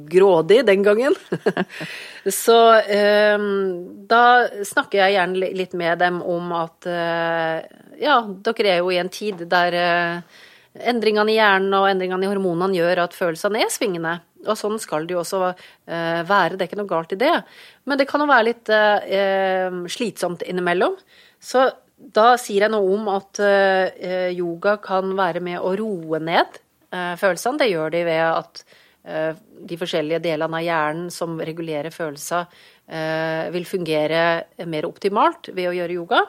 grådig 0.07 0.61
den 0.69 0.85
gangen. 0.87 1.17
så 2.45 2.59
da 4.07 4.21
snakker 4.63 5.01
jeg 5.01 5.17
gjerne 5.17 5.51
litt 5.59 5.75
med 5.75 5.99
dem 5.99 6.21
om 6.23 6.55
at 6.55 6.87
ja, 7.99 8.21
dere 8.23 8.71
er 8.71 8.79
jo 8.85 8.95
i 8.95 9.01
en 9.03 9.11
tid 9.11 9.43
der 9.51 9.81
endringene 10.79 11.33
i 11.33 11.37
hjernen 11.37 11.75
og 11.77 11.89
endringene 11.91 12.27
i 12.27 12.31
hormonene 12.31 12.79
gjør 12.79 13.03
at 13.05 13.17
følelsene 13.17 13.61
er 13.63 13.73
svingende. 13.73 14.17
Og 14.47 14.59
sånn 14.59 14.81
skal 14.83 15.07
det 15.07 15.15
jo 15.15 15.21
også 15.23 15.41
uh, 15.53 16.21
være, 16.27 16.57
det 16.57 16.65
er 16.65 16.71
ikke 16.71 16.81
noe 16.81 16.91
galt 16.91 17.15
i 17.15 17.21
det. 17.21 17.35
Men 17.87 18.01
det 18.01 18.09
kan 18.11 18.23
jo 18.23 18.31
være 18.31 18.49
litt 18.49 18.73
uh, 18.73 19.83
slitsomt 19.93 20.45
innimellom. 20.49 20.97
Så 21.43 21.69
da 22.13 22.33
sier 22.41 22.65
jeg 22.65 22.73
noe 22.73 22.97
om 22.97 23.07
at 23.13 23.39
yoga 24.35 24.73
kan 24.83 25.13
være 25.15 25.39
med 25.39 25.61
å 25.63 25.69
roe 25.79 26.19
ned 26.19 26.57
følelsene. 26.91 27.61
Det 27.61 27.69
gjør 27.71 27.93
de 27.95 28.01
ved 28.09 28.23
at 28.27 28.63
de 29.71 29.79
forskjellige 29.79 30.19
delene 30.25 30.59
av 30.59 30.67
hjernen 30.67 31.13
som 31.15 31.39
regulerer 31.39 31.95
følelser, 31.95 32.51
vil 33.55 33.69
fungere 33.71 34.25
mer 34.67 34.91
optimalt 34.91 35.53
ved 35.55 35.71
å 35.71 35.77
gjøre 35.79 35.95
yoga. 36.01 36.25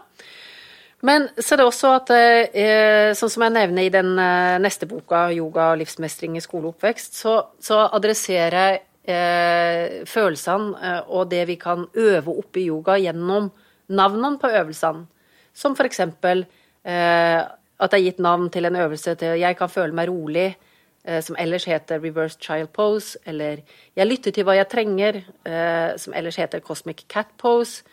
Men 1.04 1.26
så 1.36 1.56
er 1.56 1.60
det 1.60 1.66
også 1.68 1.90
at, 1.98 2.12
eh, 2.16 3.12
sånn 3.18 3.32
som 3.32 3.44
jeg 3.44 3.54
nevner 3.58 3.84
i 3.84 3.92
den 3.92 4.14
eh, 4.16 4.58
neste 4.64 4.88
boka, 4.88 5.26
'Yoga 5.36 5.74
og 5.74 5.82
livsmestring 5.82 6.38
i 6.40 6.44
skole 6.44 6.70
og 6.70 6.78
oppvekst', 6.78 7.18
så, 7.20 7.34
så 7.60 7.82
adresserer 7.92 8.56
jeg 8.56 8.80
eh, 9.12 10.06
følelsene 10.08 10.94
og 11.12 11.28
det 11.34 11.44
vi 11.50 11.58
kan 11.60 11.84
øve 11.92 12.38
opp 12.38 12.56
i 12.56 12.70
yoga 12.70 12.96
gjennom 13.04 13.52
navnene 13.90 14.40
på 14.40 14.48
øvelsene. 14.48 15.04
Som 15.54 15.76
for 15.76 15.86
eksempel 15.86 16.48
at 16.84 17.92
det 17.92 17.98
er 17.98 18.04
gitt 18.04 18.20
navn 18.20 18.50
til 18.50 18.66
en 18.66 18.76
øvelse 18.76 19.16
til 19.16 19.40
'Jeg 19.40 19.58
kan 19.58 19.70
føle 19.70 19.94
meg 19.94 20.10
rolig', 20.10 20.56
som 21.22 21.36
ellers 21.40 21.66
heter 21.66 22.00
'Reverse 22.00 22.38
child 22.40 22.70
pose', 22.74 23.18
eller 23.26 23.58
'Jeg 23.96 24.08
lytter 24.08 24.32
til 24.32 24.44
hva 24.44 24.56
jeg 24.56 24.68
trenger', 24.68 25.24
som 25.98 26.14
ellers 26.14 26.36
heter 26.36 26.60
'cosmic 26.60 27.06
cat 27.08 27.28
pose'. 27.38 27.84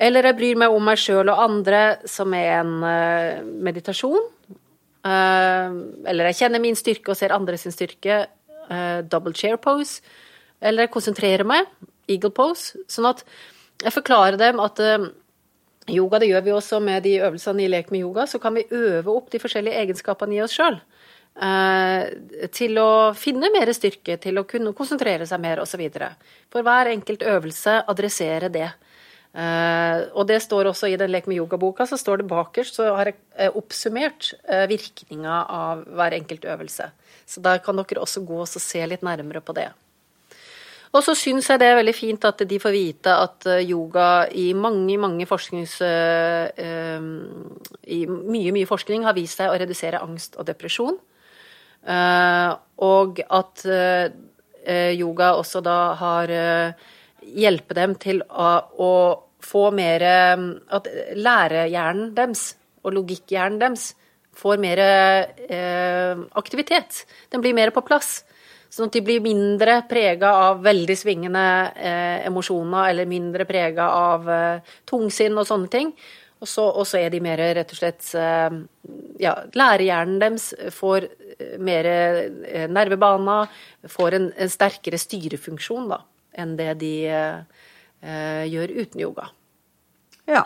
Eller 0.00 0.30
jeg 0.30 0.38
bryr 0.38 0.60
meg 0.62 0.72
om 0.72 0.86
meg 0.88 1.00
sjøl 1.00 1.28
og 1.28 1.42
andre, 1.44 1.80
som 2.08 2.32
er 2.36 2.62
en 2.62 2.76
uh, 2.80 3.40
meditasjon. 3.68 4.30
Uh, 5.04 5.76
eller 6.08 6.30
jeg 6.30 6.38
kjenner 6.42 6.62
min 6.62 6.78
styrke 6.78 7.12
og 7.12 7.18
ser 7.20 7.36
andre 7.36 7.58
sin 7.60 7.74
styrke. 7.74 8.22
Uh, 8.70 9.00
double 9.04 9.36
chair 9.36 9.60
pose. 9.60 10.00
Eller 10.60 10.86
jeg 10.86 10.94
konsentrerer 10.94 11.44
meg. 11.48 11.68
Eagle 12.08 12.32
pose. 12.32 12.80
Sånn 12.88 13.10
at 13.10 13.24
jeg 13.84 13.92
forklarer 13.92 14.40
dem 14.40 14.60
at 14.60 14.80
yoga, 15.90 16.18
det 16.20 16.28
gjør 16.30 16.42
vi 16.44 16.56
også 16.56 16.80
med 16.84 17.04
de 17.04 17.18
øvelsene 17.20 17.64
i 17.64 17.68
Lek 17.70 17.88
med 17.92 18.02
yoga, 18.02 18.26
så 18.28 18.40
kan 18.40 18.56
vi 18.56 18.66
øve 18.76 19.14
opp 19.14 19.30
de 19.32 19.40
forskjellige 19.40 19.80
egenskapene 19.84 20.36
i 20.36 20.42
oss 20.44 20.56
sjøl. 20.56 20.76
til 22.52 22.78
å 22.82 22.90
finne 23.16 23.48
mer 23.54 23.72
styrke, 23.72 24.18
til 24.20 24.36
å 24.36 24.44
kunne 24.44 24.74
konsentrere 24.76 25.24
seg 25.26 25.40
mer 25.40 25.62
osv. 25.62 25.80
For 26.52 26.66
hver 26.66 26.92
enkelt 26.92 27.24
øvelse 27.24 27.78
adressere 27.88 28.52
det. 28.52 28.68
Uh, 29.30 30.10
og 30.18 30.26
det 30.26 30.40
står 30.42 30.66
også 30.72 30.88
i 30.90 30.96
den 30.98 31.12
Lek 31.12 31.28
med 31.30 31.38
yoga-boka, 31.38 31.86
så 31.86 31.94
står 32.00 32.16
det 32.20 32.30
bakerst, 32.32 32.74
så 32.80 32.88
har 32.96 33.12
jeg 33.12 33.18
uh, 33.38 33.54
oppsummert 33.60 34.32
uh, 34.50 34.66
virkninga 34.70 35.44
av 35.46 35.84
hver 35.86 36.16
enkelt 36.16 36.48
øvelse. 36.50 36.88
Så 37.30 37.42
der 37.44 37.62
kan 37.62 37.78
dere 37.78 38.02
også 38.02 38.24
gå 38.26 38.40
og 38.42 38.50
se 38.50 38.82
litt 38.90 39.06
nærmere 39.06 39.40
på 39.44 39.54
det. 39.54 39.68
Og 40.90 41.04
så 41.06 41.14
syns 41.14 41.46
jeg 41.46 41.60
det 41.62 41.68
er 41.70 41.78
veldig 41.78 41.94
fint 41.94 42.24
at 42.26 42.42
de 42.50 42.58
får 42.58 42.72
vite 42.74 43.12
at 43.14 43.46
yoga 43.62 44.26
i 44.34 44.50
mange, 44.58 44.96
mange 44.98 45.26
forsknings... 45.30 45.76
I 47.90 48.00
mye, 48.10 48.50
mye 48.56 48.66
forskning 48.66 49.06
har 49.06 49.14
vist 49.14 49.38
seg 49.38 49.52
å 49.52 49.60
redusere 49.60 50.02
angst 50.02 50.34
og 50.34 50.48
depresjon. 50.50 50.98
Eh, 51.80 52.50
og 52.84 53.20
at 53.24 53.62
eh, 53.64 54.92
yoga 54.92 55.32
også 55.40 55.62
da 55.64 55.78
har 55.96 56.32
hjelpe 57.36 57.76
dem 57.78 57.94
til 58.00 58.22
å, 58.28 58.52
å 58.80 58.92
få 59.40 59.70
mer 59.72 60.02
At 60.04 60.88
lærehjernen 61.16 62.10
deres 62.16 62.42
og 62.84 62.92
logikkhjernen 62.96 63.60
deres 63.60 63.90
får 64.36 64.60
mer 64.62 64.80
eh, 64.80 66.20
aktivitet. 66.38 67.04
Den 67.32 67.42
blir 67.44 67.56
mer 67.56 67.72
på 67.74 67.82
plass. 67.84 68.20
Sånn 68.70 68.86
at 68.86 68.94
de 68.94 69.02
blir 69.02 69.22
mindre 69.24 69.80
prega 69.90 70.30
av 70.46 70.60
veldig 70.62 70.96
svingende 70.96 71.44
eh, 71.74 72.26
emosjoner, 72.28 72.92
eller 72.92 73.08
mindre 73.10 73.46
prega 73.48 73.88
av 73.96 74.28
eh, 74.30 74.74
tungsinn 74.88 75.38
og 75.40 75.48
sånne 75.48 75.72
ting. 75.72 75.94
Og 76.40 76.48
så, 76.48 76.96
er 76.96 77.10
de 77.12 77.20
mer 77.20 77.42
rett 77.58 77.72
og 77.74 77.80
slett 77.80 78.06
eh, 78.16 78.60
Ja, 79.20 79.34
lærehjernen 79.58 80.20
deres 80.22 80.52
får 80.72 81.08
eh, 81.34 81.58
mer 81.60 81.88
eh, 81.90 82.68
nervebaner, 82.70 83.50
får 83.90 84.16
en, 84.16 84.30
en, 84.38 84.52
sterkere 84.52 85.00
styrefunksjon 85.02 85.90
da, 85.90 86.00
enn 86.32 86.56
det 86.58 86.72
de 86.80 86.94
eh, 87.10 88.44
gjør 88.50 88.74
uten 88.80 89.04
yoga. 89.04 89.28
Ja. 90.30 90.44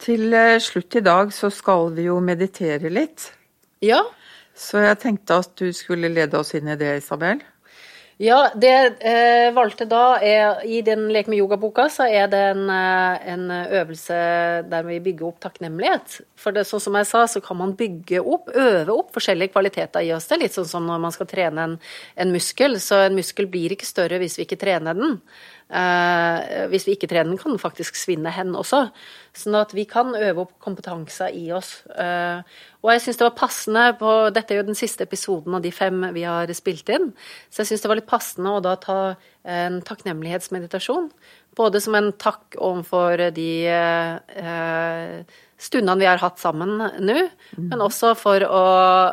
Til 0.00 0.32
slutt 0.64 0.96
i 0.96 1.04
dag 1.04 1.32
så 1.36 1.50
skal 1.52 1.90
vi 1.96 2.06
jo 2.08 2.18
meditere 2.24 2.88
litt. 2.92 3.30
Ja. 3.84 4.02
Så 4.56 4.80
jeg 4.84 4.98
tenkte 5.02 5.40
at 5.42 5.52
du 5.60 5.70
skulle 5.76 6.10
lede 6.12 6.38
oss 6.40 6.54
inn 6.56 6.68
i 6.68 6.76
det, 6.80 6.98
Isabel. 7.02 7.40
Ja, 8.20 8.50
det 8.52 8.68
jeg 8.68 8.88
eh, 9.08 9.46
valgte 9.56 9.86
da 9.88 10.18
er, 10.20 10.58
I 10.68 10.82
den 10.84 11.06
Lek 11.08 11.30
med 11.32 11.38
yoga-boka 11.40 11.86
så 11.88 12.04
er 12.04 12.26
det 12.28 12.40
en, 12.50 12.66
eh, 12.68 13.28
en, 13.32 13.46
øvelse 13.48 14.18
der 14.68 14.84
vi 14.84 14.98
bygger 15.06 15.30
opp 15.30 15.38
takknemlighet. 15.40 16.18
For 16.36 16.52
det, 16.52 16.66
sånn 16.68 16.82
som 16.84 16.98
jeg 17.00 17.08
sa, 17.08 17.22
så 17.32 17.40
kan 17.40 17.56
man 17.56 17.72
bygge 17.78 18.20
opp, 18.20 18.52
øve 18.52 18.92
opp 18.92 19.14
forskjellige 19.16 19.54
kvaliteter 19.54 20.04
i 20.04 20.12
oss. 20.12 20.28
Det 20.28 20.36
er 20.36 20.42
litt 20.42 20.58
sånn 20.58 20.68
som 20.68 20.84
når 20.84 21.00
man 21.06 21.16
skal 21.16 21.30
trene 21.30 21.64
en, 21.64 21.78
en 22.20 22.34
muskel. 22.34 22.76
Så 22.76 23.00
en 23.06 23.16
muskel 23.16 23.48
blir 23.48 23.72
ikke 23.72 23.88
større 23.88 24.20
hvis 24.20 24.36
vi 24.36 24.44
ikke 24.44 24.60
trener 24.66 25.00
den. 25.00 25.16
Eh, 25.70 26.64
hvis 26.72 26.82
vi 26.88 26.96
ikke 26.96 27.06
trener 27.06 27.30
den, 27.30 27.38
kan 27.38 27.52
den 27.54 27.62
faktisk 27.62 27.94
svinne 27.98 28.32
hen 28.34 28.56
også. 28.58 28.88
Sånn 29.38 29.54
at 29.54 29.70
vi 29.76 29.84
kan 29.88 30.10
øve 30.18 30.42
opp 30.42 30.56
kompetanse 30.62 31.28
i 31.36 31.44
oss. 31.54 31.84
Eh, 31.94 32.40
og 32.82 32.90
jeg 32.90 33.04
syns 33.04 33.20
det 33.20 33.26
var 33.28 33.36
passende 33.38 33.84
på 34.00 34.14
Dette 34.34 34.56
er 34.56 34.60
jo 34.60 34.66
den 34.66 34.78
siste 34.78 35.06
episoden 35.06 35.54
av 35.54 35.62
de 35.62 35.70
fem 35.74 36.08
vi 36.16 36.24
har 36.26 36.50
spilt 36.58 36.90
inn. 36.90 37.12
Så 37.52 37.62
jeg 37.62 37.70
syns 37.70 37.84
det 37.84 37.90
var 37.92 38.00
litt 38.00 38.10
passende 38.10 38.56
å 38.56 38.64
da 38.64 38.74
ta 38.82 38.98
en 39.46 39.78
takknemlighetsmeditasjon. 39.86 41.06
Både 41.58 41.82
som 41.82 41.94
en 41.98 42.10
takk 42.18 42.58
overfor 42.58 43.28
de 43.36 43.50
eh, 43.70 45.38
stundene 45.60 46.02
vi 46.02 46.08
har 46.10 46.22
hatt 46.22 46.42
sammen 46.42 46.80
nå, 46.80 47.18
men 47.58 47.84
også 47.84 48.16
for 48.18 48.42
å 48.46 48.64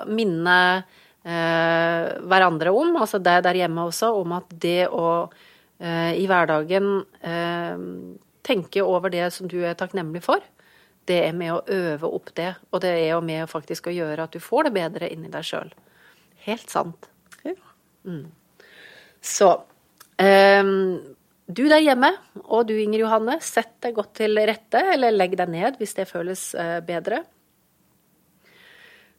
minne 0.09 0.57
hverandre 1.27 2.71
om, 2.71 2.93
altså 2.95 3.19
deg 3.19 3.41
der 3.43 3.57
hjemme 3.59 3.83
også, 3.89 4.13
om 4.15 4.37
at 4.37 4.53
det 4.63 4.85
å 4.87 5.27
i 5.79 6.25
hverdagen 6.29 6.87
eh, 7.21 7.81
tenke 8.47 8.81
over 8.81 9.13
det 9.13 9.27
som 9.35 9.49
du 9.51 9.59
er 9.61 9.77
takknemlig 9.77 10.23
for. 10.25 10.41
Det 11.07 11.19
er 11.27 11.35
med 11.37 11.53
å 11.53 11.61
øve 11.71 12.09
opp 12.09 12.33
det, 12.35 12.53
og 12.71 12.81
det 12.83 12.93
er 12.95 13.11
jo 13.13 13.21
med 13.23 13.47
faktisk 13.51 13.87
å 13.87 13.95
gjøre 13.95 14.25
at 14.25 14.33
du 14.33 14.43
får 14.43 14.67
det 14.67 14.73
bedre 14.79 15.11
inni 15.13 15.31
deg 15.31 15.45
sjøl. 15.47 15.69
Helt 16.47 16.71
sant. 16.71 17.07
Ja. 17.47 17.55
Mm. 18.07 18.25
Så 19.23 19.53
um, 20.19 20.73
du 21.47 21.63
der 21.69 21.83
hjemme, 21.83 22.11
og 22.43 22.67
du 22.67 22.75
Inger 22.75 23.05
Johanne, 23.05 23.37
sett 23.43 23.77
deg 23.85 23.95
godt 23.95 24.17
til 24.19 24.35
rette, 24.49 24.81
eller 24.95 25.15
legg 25.15 25.37
deg 25.39 25.51
ned 25.53 25.79
hvis 25.79 25.95
det 25.95 26.09
føles 26.09 26.49
bedre. 26.87 27.21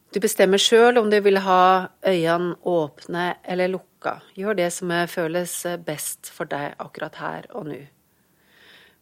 Du 0.09 0.23
bestemmer 0.25 0.61
sjøl 0.61 0.97
om 0.97 1.11
du 1.13 1.19
vil 1.21 1.37
ha 1.45 1.91
øynene 2.01 2.57
åpne 2.65 3.27
eller 3.45 3.69
lukka. 3.75 4.19
Gjør 4.39 4.57
det 4.57 4.71
som 4.73 4.93
føles 5.11 5.61
best 5.85 6.31
for 6.33 6.49
deg 6.49 6.79
akkurat 6.81 7.21
her 7.21 7.49
og 7.53 7.69
nå. 7.69 7.83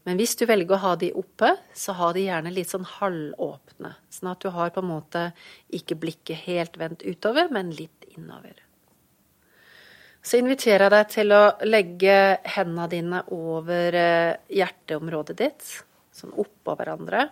Men 0.07 0.21
hvis 0.21 0.37
du 0.38 0.45
velger 0.47 0.77
å 0.77 0.83
ha 0.85 0.92
de 0.99 1.12
oppe, 1.19 1.49
så 1.75 1.95
ha 1.99 2.12
de 2.14 2.29
gjerne 2.29 2.53
litt 2.55 2.71
sånn 2.71 2.87
halvåpne. 2.87 3.90
Sånn 4.11 4.31
at 4.31 4.42
du 4.42 4.53
har 4.55 4.71
på 4.75 4.83
en 4.83 4.90
måte 4.92 5.25
ikke 5.75 5.99
blikket 5.99 6.45
helt 6.47 6.79
vendt 6.79 7.03
utover, 7.03 7.51
men 7.51 7.73
litt 7.75 8.07
innover. 8.14 8.55
Så 10.27 10.38
inviterer 10.38 10.87
jeg 10.87 10.95
deg 10.95 11.11
til 11.11 11.35
å 11.35 11.42
legge 11.66 12.14
hendene 12.55 12.87
dine 12.90 13.25
over 13.35 13.99
eh, 13.99 14.38
hjerteområdet 14.59 15.38
ditt, 15.38 15.66
sånn 16.14 16.35
oppå 16.38 16.75
hverandre. 16.79 17.29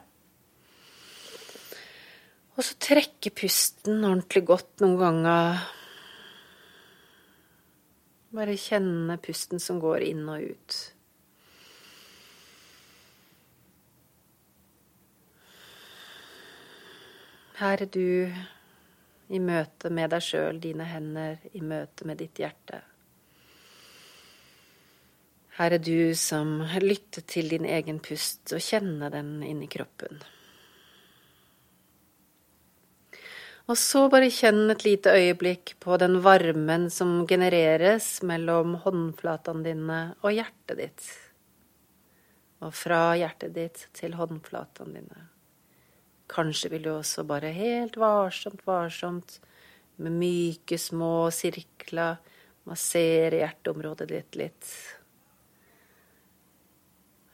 Og 2.54 2.62
så 2.62 2.76
trekke 2.78 3.32
pusten 3.34 4.04
ordentlig 4.04 4.44
godt 4.46 4.84
noen 4.84 5.00
ganger 5.00 5.64
bare 8.34 8.56
kjenne 8.58 9.16
pusten 9.22 9.62
som 9.62 9.78
går 9.82 10.04
inn 10.08 10.26
og 10.30 10.42
ut. 10.42 10.78
Her 17.54 17.84
er 17.84 17.90
du 17.94 18.26
i 19.30 19.38
møte 19.38 19.90
med 19.94 20.10
deg 20.10 20.24
sjøl, 20.26 20.58
dine 20.60 20.86
hender, 20.88 21.38
i 21.54 21.62
møte 21.62 22.06
med 22.08 22.18
ditt 22.18 22.42
hjerte. 22.42 22.80
Her 25.54 25.76
er 25.76 25.78
du 25.78 26.14
som 26.18 26.58
lytter 26.82 27.22
til 27.30 27.52
din 27.54 27.66
egen 27.70 28.02
pust 28.02 28.50
og 28.56 28.62
kjenner 28.62 29.14
den 29.14 29.36
inni 29.46 29.70
kroppen. 29.70 30.18
Og 33.64 33.78
så 33.80 34.02
bare 34.12 34.28
kjenn 34.28 34.68
et 34.74 34.82
lite 34.84 35.12
øyeblikk 35.16 35.70
på 35.80 35.96
den 35.96 36.18
varmen 36.24 36.90
som 36.92 37.22
genereres 37.28 38.18
mellom 38.20 38.74
håndflatene 38.82 39.64
dine 39.64 40.00
og 40.20 40.34
hjertet 40.36 40.80
ditt. 40.82 41.06
Og 42.60 42.74
fra 42.76 43.14
hjertet 43.16 43.54
ditt 43.56 43.86
til 43.96 44.18
håndflatene 44.18 44.98
dine. 44.98 45.22
Kanskje 46.28 46.74
vil 46.74 46.84
du 46.84 46.90
også 46.92 47.24
bare 47.28 47.52
helt 47.56 47.96
varsomt, 48.00 48.60
varsomt, 48.68 49.38
med 49.96 50.12
myke, 50.12 50.76
små 50.80 51.30
sirkler, 51.32 52.18
massere 52.68 53.40
hjerteområdet 53.40 54.08
ditt 54.10 54.38
litt. 54.40 54.72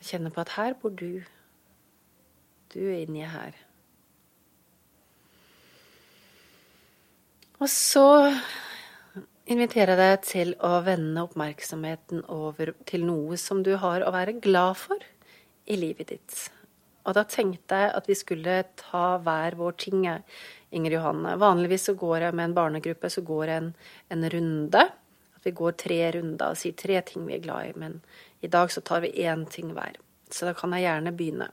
Kjenne 0.05 0.31
på 0.31 0.45
at 0.45 0.55
her 0.59 0.79
bor 0.79 0.95
du. 0.95 1.25
Du 2.71 2.81
er 2.85 3.03
inni 3.03 3.27
her. 3.27 3.57
Og 7.61 7.69
så 7.69 8.07
inviterer 9.53 9.93
jeg 9.93 10.01
deg 10.01 10.23
til 10.25 10.53
å 10.65 10.79
vende 10.87 11.27
oppmerksomheten 11.27 12.23
over 12.33 12.73
til 12.89 13.05
noe 13.05 13.37
som 13.41 13.61
du 13.67 13.75
har 13.83 14.01
å 14.01 14.15
være 14.15 14.39
glad 14.41 14.79
for 14.81 15.05
i 15.69 15.77
livet 15.77 16.15
ditt. 16.15 16.39
Og 17.05 17.17
da 17.19 17.27
tenkte 17.29 17.83
jeg 17.83 17.93
at 17.99 18.09
vi 18.09 18.17
skulle 18.17 18.57
ta 18.81 19.19
hver 19.21 19.59
vår 19.61 19.77
ting, 19.85 20.07
Inger 20.73 20.97
Johanne. 20.97 21.37
Vanligvis 21.41 21.89
så 21.91 21.97
går 22.01 22.27
jeg 22.27 22.39
med 22.39 22.49
en 22.49 22.57
barnegruppe, 22.57 23.13
så 23.13 23.25
går 23.29 23.45
jeg 23.47 23.63
en, 23.63 23.71
en 24.17 24.29
runde. 24.33 24.89
At 25.37 25.49
vi 25.49 25.57
går 25.61 25.77
tre 25.85 26.01
runder 26.17 26.53
og 26.53 26.61
sier 26.61 26.77
tre 26.81 27.01
ting 27.05 27.29
vi 27.29 27.37
er 27.37 27.45
glad 27.45 27.73
i. 27.73 27.77
Men 27.77 28.01
i 28.41 28.49
dag 28.49 28.73
så 28.73 28.81
tar 28.81 29.05
vi 29.05 29.13
én 29.21 29.45
ting 29.53 29.75
hver. 29.77 30.01
Så 30.33 30.49
da 30.49 30.57
kan 30.57 30.73
jeg 30.77 30.89
gjerne 30.89 31.13
begynne. 31.17 31.53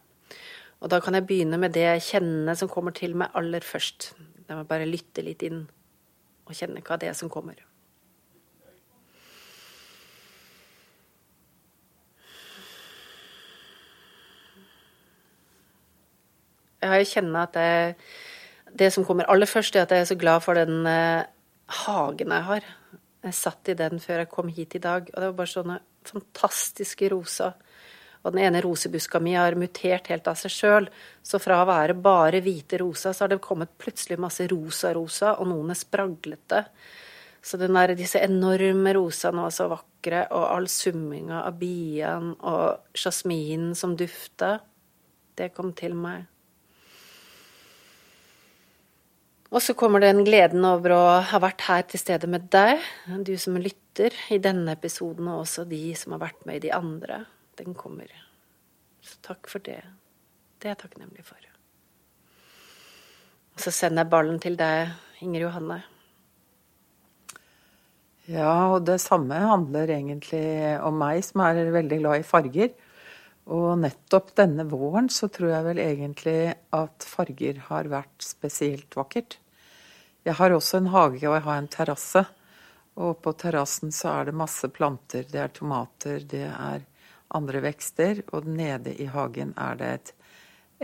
Og 0.79 0.91
da 0.93 1.01
kan 1.03 1.17
jeg 1.17 1.27
begynne 1.27 1.59
med 1.59 1.75
det 1.75 1.87
jeg 1.87 2.11
kjenner 2.13 2.55
som 2.55 2.71
kommer 2.71 2.95
til 2.95 3.17
meg 3.17 3.35
aller 3.35 3.65
først. 3.65 4.13
Da 4.47 4.55
må 4.55 4.63
jeg 4.63 4.71
bare 4.71 4.87
lytte 4.87 5.25
litt 5.25 5.43
inn 5.43 5.65
og 6.47 6.55
kjenne 6.55 6.83
hva 6.83 6.97
det 6.99 7.11
er 7.11 7.17
som 7.17 7.31
kommer. 7.31 7.59
Jeg 16.87 17.07
kjenner 17.09 17.47
at 17.47 17.55
det, 17.57 17.95
det 18.79 18.91
som 18.93 19.05
kommer 19.05 19.27
aller 19.31 19.49
først, 19.49 19.75
er 19.75 19.83
at 19.83 19.91
jeg 19.91 20.05
er 20.05 20.11
så 20.11 20.19
glad 20.19 20.43
for 20.45 20.57
den 20.57 20.85
eh, 20.87 21.25
hagen 21.83 22.31
jeg 22.31 22.47
har. 22.49 22.67
Jeg 23.25 23.35
satt 23.35 23.71
i 23.73 23.75
den 23.77 23.99
før 23.99 24.21
jeg 24.21 24.31
kom 24.31 24.51
hit 24.53 24.77
i 24.77 24.83
dag, 24.83 25.09
og 25.13 25.17
det 25.17 25.31
var 25.31 25.39
bare 25.41 25.51
sånne 25.51 25.79
fantastiske 26.07 27.09
roser. 27.11 27.57
Og 28.25 28.33
den 28.33 28.43
ene 28.47 28.61
rosebuska 28.63 29.21
mi 29.23 29.35
har 29.37 29.55
mutert 29.59 30.09
helt 30.11 30.27
av 30.27 30.37
seg 30.39 30.53
sjøl. 30.53 30.87
Så 31.23 31.39
fra 31.41 31.61
å 31.61 31.67
være 31.69 31.95
bare 31.95 32.41
hvite 32.43 32.79
rosa, 32.81 33.13
så 33.13 33.25
har 33.25 33.33
det 33.33 33.41
kommet 33.43 33.75
plutselig 33.79 34.19
masse 34.21 34.47
rosa-rosa, 34.51 35.37
og 35.37 35.51
noen 35.51 35.73
er 35.73 35.79
spraglete. 35.79 36.63
Så 37.47 37.59
den 37.61 37.77
der, 37.77 37.93
disse 37.95 38.19
enorme 38.19 38.91
rosene 38.97 39.45
var 39.45 39.53
så 39.55 39.69
vakre, 39.71 40.25
og 40.35 40.47
all 40.49 40.67
summinga 40.71 41.45
av 41.45 41.59
bien 41.61 42.33
og 42.39 42.97
jasminen 42.97 43.75
som 43.77 43.95
dufta, 43.99 44.57
det 45.37 45.53
kom 45.55 45.71
til 45.77 45.95
meg. 45.95 46.25
Og 49.47 49.63
så 49.63 49.77
kommer 49.79 50.03
den 50.03 50.25
gleden 50.27 50.65
over 50.67 50.91
å 50.91 51.03
ha 51.23 51.39
vært 51.39 51.63
her 51.69 51.85
til 51.87 52.01
stede 52.01 52.27
med 52.27 52.49
deg, 52.51 52.83
du 53.23 53.37
som 53.39 53.55
lytter 53.55 54.11
i 54.33 54.41
denne 54.43 54.75
episoden, 54.75 55.29
og 55.31 55.45
også 55.45 55.63
de 55.69 55.93
som 55.95 56.17
har 56.17 56.25
vært 56.25 56.43
med 56.49 56.59
i 56.59 56.65
de 56.67 56.75
andre 56.75 57.23
den 57.59 57.75
kommer. 57.77 58.11
Så 59.01 59.19
takk 59.25 59.49
for 59.51 59.63
det. 59.63 59.81
Det 60.57 60.69
er 60.69 60.75
jeg 60.75 60.81
takknemlig 60.85 61.25
for. 61.27 61.43
Og 63.57 63.61
så 63.63 63.73
sender 63.73 64.03
jeg 64.03 64.13
ballen 64.13 64.41
til 64.41 64.57
deg, 64.59 64.91
Inger 65.25 65.47
Johanne. 65.47 65.79
Ja, 68.27 68.73
og 68.75 68.83
det 68.85 68.99
samme 68.99 69.37
handler 69.39 69.89
egentlig 69.95 70.43
om 70.83 70.97
meg, 70.99 71.23
som 71.25 71.41
er 71.45 71.71
veldig 71.73 71.99
glad 72.01 72.21
i 72.21 72.27
farger. 72.27 72.73
Og 73.47 73.77
nettopp 73.79 74.33
denne 74.35 74.65
våren 74.67 75.07
så 75.13 75.29
tror 75.31 75.53
jeg 75.53 75.65
vel 75.69 75.79
egentlig 75.79 76.41
at 76.75 77.07
farger 77.07 77.61
har 77.69 77.87
vært 77.89 78.25
spesielt 78.25 78.97
vakkert. 78.99 79.37
Jeg 80.27 80.35
har 80.35 80.51
også 80.51 80.81
en 80.81 80.91
hage, 80.91 81.23
og 81.23 81.37
jeg 81.37 81.45
har 81.47 81.61
en 81.61 81.71
terrasse. 81.71 82.25
Og 82.99 83.15
på 83.23 83.31
terrassen 83.39 83.93
så 83.95 84.11
er 84.11 84.27
det 84.27 84.35
masse 84.35 84.67
planter. 84.75 85.23
Det 85.31 85.39
er 85.39 85.53
tomater, 85.55 86.19
det 86.27 86.49
er 86.51 86.83
andre 87.35 87.61
vekster. 87.65 88.23
Og 88.35 88.47
nede 88.49 88.93
i 88.95 89.07
hagen 89.11 89.53
er 89.57 89.79
det 89.79 89.91
et 89.95 90.13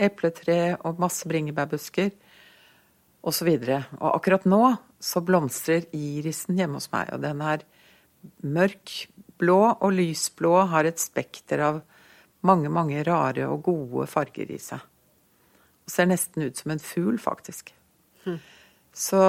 epletre 0.08 0.76
og 0.84 1.00
masse 1.02 1.28
bringebærbusker 1.30 2.10
osv. 3.24 3.50
Og, 3.54 3.64
så 3.64 3.80
og 4.00 4.10
akkurat 4.14 4.46
nå 4.48 4.62
så 5.04 5.22
blomstrer 5.24 5.86
irisen 5.92 6.58
hjemme 6.58 6.80
hos 6.80 6.90
meg, 6.92 7.10
og 7.12 7.20
den 7.24 7.42
er 7.44 7.64
mørk 8.40 8.92
blå 9.40 9.60
og 9.74 9.92
lysblå, 9.92 10.54
har 10.70 10.88
et 10.88 11.02
spekter 11.02 11.60
av 11.64 11.82
mange, 12.44 12.70
mange 12.72 13.02
rare 13.04 13.48
og 13.50 13.64
gode 13.66 14.06
farger 14.08 14.52
i 14.52 14.58
seg. 14.60 14.80
Og 15.84 15.92
ser 15.92 16.08
nesten 16.08 16.46
ut 16.46 16.60
som 16.60 16.72
en 16.72 16.80
fugl, 16.80 17.18
faktisk. 17.20 17.74
Hm. 18.24 18.38
Så 18.94 19.20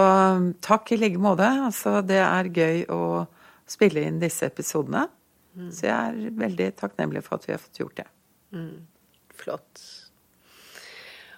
takk 0.63 0.93
i 0.93 0.99
like 0.99 1.19
måte. 1.19 1.47
Altså, 1.67 1.99
det 2.06 2.21
er 2.21 2.51
gøy 2.54 2.84
å 2.93 3.25
spille 3.67 4.06
inn 4.06 4.21
disse 4.21 4.47
episodene. 4.47 5.08
Mm. 5.56 5.70
Så 5.72 5.88
jeg 5.88 5.96
er 5.96 6.39
veldig 6.46 6.72
takknemlig 6.82 7.24
for 7.26 7.39
at 7.39 7.48
vi 7.48 7.56
har 7.56 7.62
fått 7.63 7.80
gjort 7.80 8.02
det. 8.02 8.10
Mm. 8.56 8.84
Flott. 9.36 9.86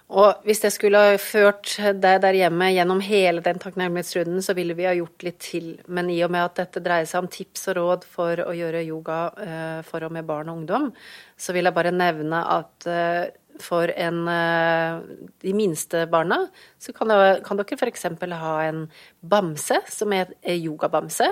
Og 0.08 0.44
hvis 0.48 0.62
jeg 0.64 0.72
skulle 0.72 1.00
ha 1.04 1.16
ført 1.20 1.74
deg 2.00 2.20
der 2.22 2.36
hjemme 2.38 2.70
gjennom 2.72 3.00
hele 3.04 3.42
den 3.44 3.58
takknemlighetsrunden, 3.60 4.40
så 4.44 4.54
ville 4.56 4.76
vi 4.78 4.86
ha 4.88 4.94
gjort 4.96 5.24
litt 5.26 5.40
til. 5.44 5.66
Men 5.84 6.08
i 6.08 6.16
og 6.24 6.32
med 6.32 6.46
at 6.46 6.62
dette 6.62 6.80
dreier 6.84 7.08
seg 7.08 7.26
om 7.26 7.28
tips 7.32 7.68
og 7.68 7.76
råd 7.76 8.06
for 8.08 8.40
å 8.46 8.54
gjøre 8.56 8.86
yoga 8.86 9.18
eh, 9.44 9.80
for 9.84 10.06
og 10.06 10.14
med 10.16 10.24
barn 10.28 10.48
og 10.48 10.62
ungdom, 10.62 10.88
så 11.36 11.52
vil 11.52 11.68
jeg 11.68 11.76
bare 11.76 11.92
nevne 11.92 12.40
at 12.56 12.88
eh, 12.88 13.28
for 13.60 13.92
en, 13.92 14.22
eh, 14.32 15.28
de 15.44 15.52
minste 15.56 16.06
barna 16.08 16.40
så 16.80 16.94
kan, 16.96 17.12
dere 17.12 17.76
f.eks. 17.76 18.08
ha 18.32 18.54
en 18.64 18.86
bamse 19.20 19.82
som 19.92 20.14
er 20.16 20.32
yogabamse. 20.56 21.28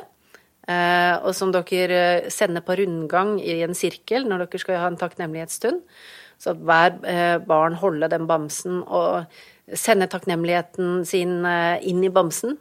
Og 0.66 1.31
som 1.38 1.52
dere 1.55 2.31
sender 2.35 2.64
på 2.66 2.74
rundgang 2.81 3.37
i 3.38 3.61
en 3.62 3.76
sirkel 3.79 4.24
når 4.26 4.42
dere 4.42 4.59
skal 4.59 4.81
ha 4.83 4.88
en 4.90 4.98
takknemlighetsstund. 4.98 5.85
Så 6.38 6.52
at 6.52 6.62
hver 6.68 6.96
eh, 7.09 7.37
barn 7.44 7.76
holder 7.81 8.12
den 8.12 8.26
bamsen 8.29 8.83
og 8.85 9.24
sender 9.72 10.11
takknemligheten 10.11 11.05
sin 11.09 11.38
eh, 11.48 11.81
inn 11.88 12.05
i 12.05 12.12
bamsen. 12.12 12.59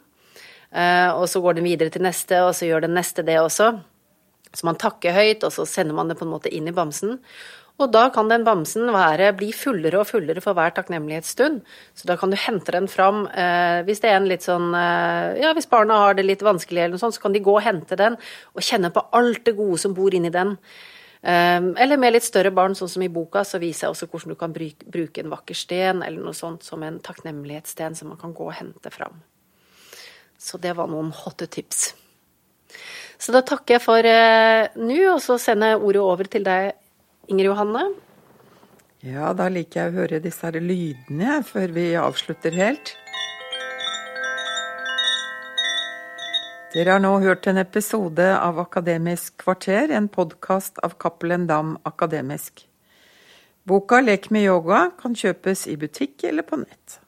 Eh, 0.72 1.10
og 1.12 1.28
så 1.30 1.42
går 1.44 1.58
den 1.58 1.68
videre 1.68 1.92
til 1.92 2.04
neste, 2.06 2.40
og 2.44 2.54
så 2.56 2.68
gjør 2.68 2.86
den 2.86 2.96
neste 2.96 3.24
det 3.26 3.38
også. 3.40 3.74
Så 4.56 4.66
man 4.66 4.80
takker 4.80 5.14
høyt, 5.14 5.44
og 5.44 5.52
så 5.52 5.66
sender 5.68 5.96
man 5.96 6.08
det 6.08 6.16
på 6.18 6.24
en 6.26 6.32
måte 6.32 6.52
inn 6.52 6.68
i 6.68 6.74
bamsen. 6.74 7.18
Og 7.76 7.90
da 7.92 8.06
kan 8.08 8.30
den 8.30 8.44
bamsen 8.46 8.88
være, 8.88 9.34
bli 9.36 9.50
fullere 9.52 10.00
og 10.00 10.08
fullere 10.08 10.40
for 10.40 10.56
hver 10.56 10.72
takknemlighetsstund. 10.78 11.60
Så 11.92 12.08
da 12.08 12.16
kan 12.16 12.32
du 12.32 12.38
hente 12.40 12.72
den 12.72 12.88
fram. 12.88 13.26
Eh, 13.28 13.82
hvis 13.84 14.00
det 14.00 14.08
er 14.10 14.16
en 14.16 14.28
litt 14.30 14.46
sånn 14.46 14.70
eh, 14.72 15.36
Ja, 15.42 15.52
hvis 15.56 15.68
barna 15.68 16.00
har 16.06 16.16
det 16.16 16.24
litt 16.24 16.44
vanskelig 16.46 16.80
eller 16.86 16.96
noe 16.96 17.04
sånt, 17.04 17.18
så 17.18 17.26
kan 17.26 17.36
de 17.36 17.44
gå 17.44 17.52
og 17.52 17.64
hente 17.66 17.98
den 18.00 18.16
og 18.56 18.64
kjenne 18.64 18.92
på 18.94 19.04
alt 19.18 19.42
det 19.44 19.58
gode 19.58 19.80
som 19.82 19.96
bor 19.96 20.16
inni 20.16 20.32
den. 20.32 20.54
Eh, 21.20 21.60
eller 21.84 22.00
med 22.00 22.16
litt 22.16 22.24
større 22.24 22.54
barn, 22.56 22.78
sånn 22.78 22.94
som 22.94 23.04
i 23.04 23.12
boka, 23.12 23.44
så 23.44 23.60
viser 23.60 23.86
jeg 23.86 23.96
også 23.96 24.08
hvordan 24.08 24.32
du 24.32 24.40
kan 24.40 24.56
bruke 24.56 25.20
en 25.20 25.36
vakker 25.36 25.60
sten 25.60 26.00
eller 26.06 26.24
noe 26.24 26.36
sånt 26.36 26.64
som 26.64 26.80
en 26.86 26.96
takknemlighetssten 27.04 27.98
som 27.98 28.14
man 28.14 28.20
kan 28.22 28.32
gå 28.32 28.48
og 28.48 28.56
hente 28.56 28.94
fram. 28.94 29.20
Så 30.40 30.56
det 30.62 30.72
var 30.80 30.88
noen 30.88 31.12
hotte 31.12 31.44
tips. 31.52 31.90
Så 33.20 33.32
da 33.32 33.44
takker 33.44 33.76
jeg 33.76 33.84
for 33.84 34.08
eh, 34.08 34.72
nå, 34.80 34.98
og 35.12 35.22
så 35.24 35.36
sender 35.40 35.74
jeg 35.74 35.84
ordet 35.84 36.02
over 36.04 36.32
til 36.32 36.44
deg, 36.46 36.72
Inger 37.26 37.50
Johanne. 37.50 37.82
Ja, 39.06 39.32
da 39.36 39.48
liker 39.52 39.84
jeg 39.84 39.92
å 39.92 39.96
høre 40.00 40.22
disse 40.22 40.46
her 40.46 40.58
lydene 40.62 41.40
før 41.46 41.74
vi 41.74 41.90
avslutter 42.00 42.54
helt. 42.56 42.94
Dere 46.74 46.96
har 46.96 47.00
nå 47.00 47.12
hørt 47.22 47.46
en 47.48 47.60
episode 47.62 48.24
av 48.36 48.58
Akademisk 48.60 49.38
kvarter, 49.40 49.92
en 49.94 50.10
podkast 50.12 50.80
av 50.84 50.98
Cappelen 51.00 51.46
Dam 51.48 51.76
Akademisk. 51.88 52.66
Boka 53.66 54.02
Lek 54.02 54.28
med 54.30 54.46
yoga 54.46 54.90
kan 55.00 55.16
kjøpes 55.16 55.64
i 55.72 55.78
butikk 55.80 56.26
eller 56.28 56.44
på 56.46 56.60
nett. 56.60 57.00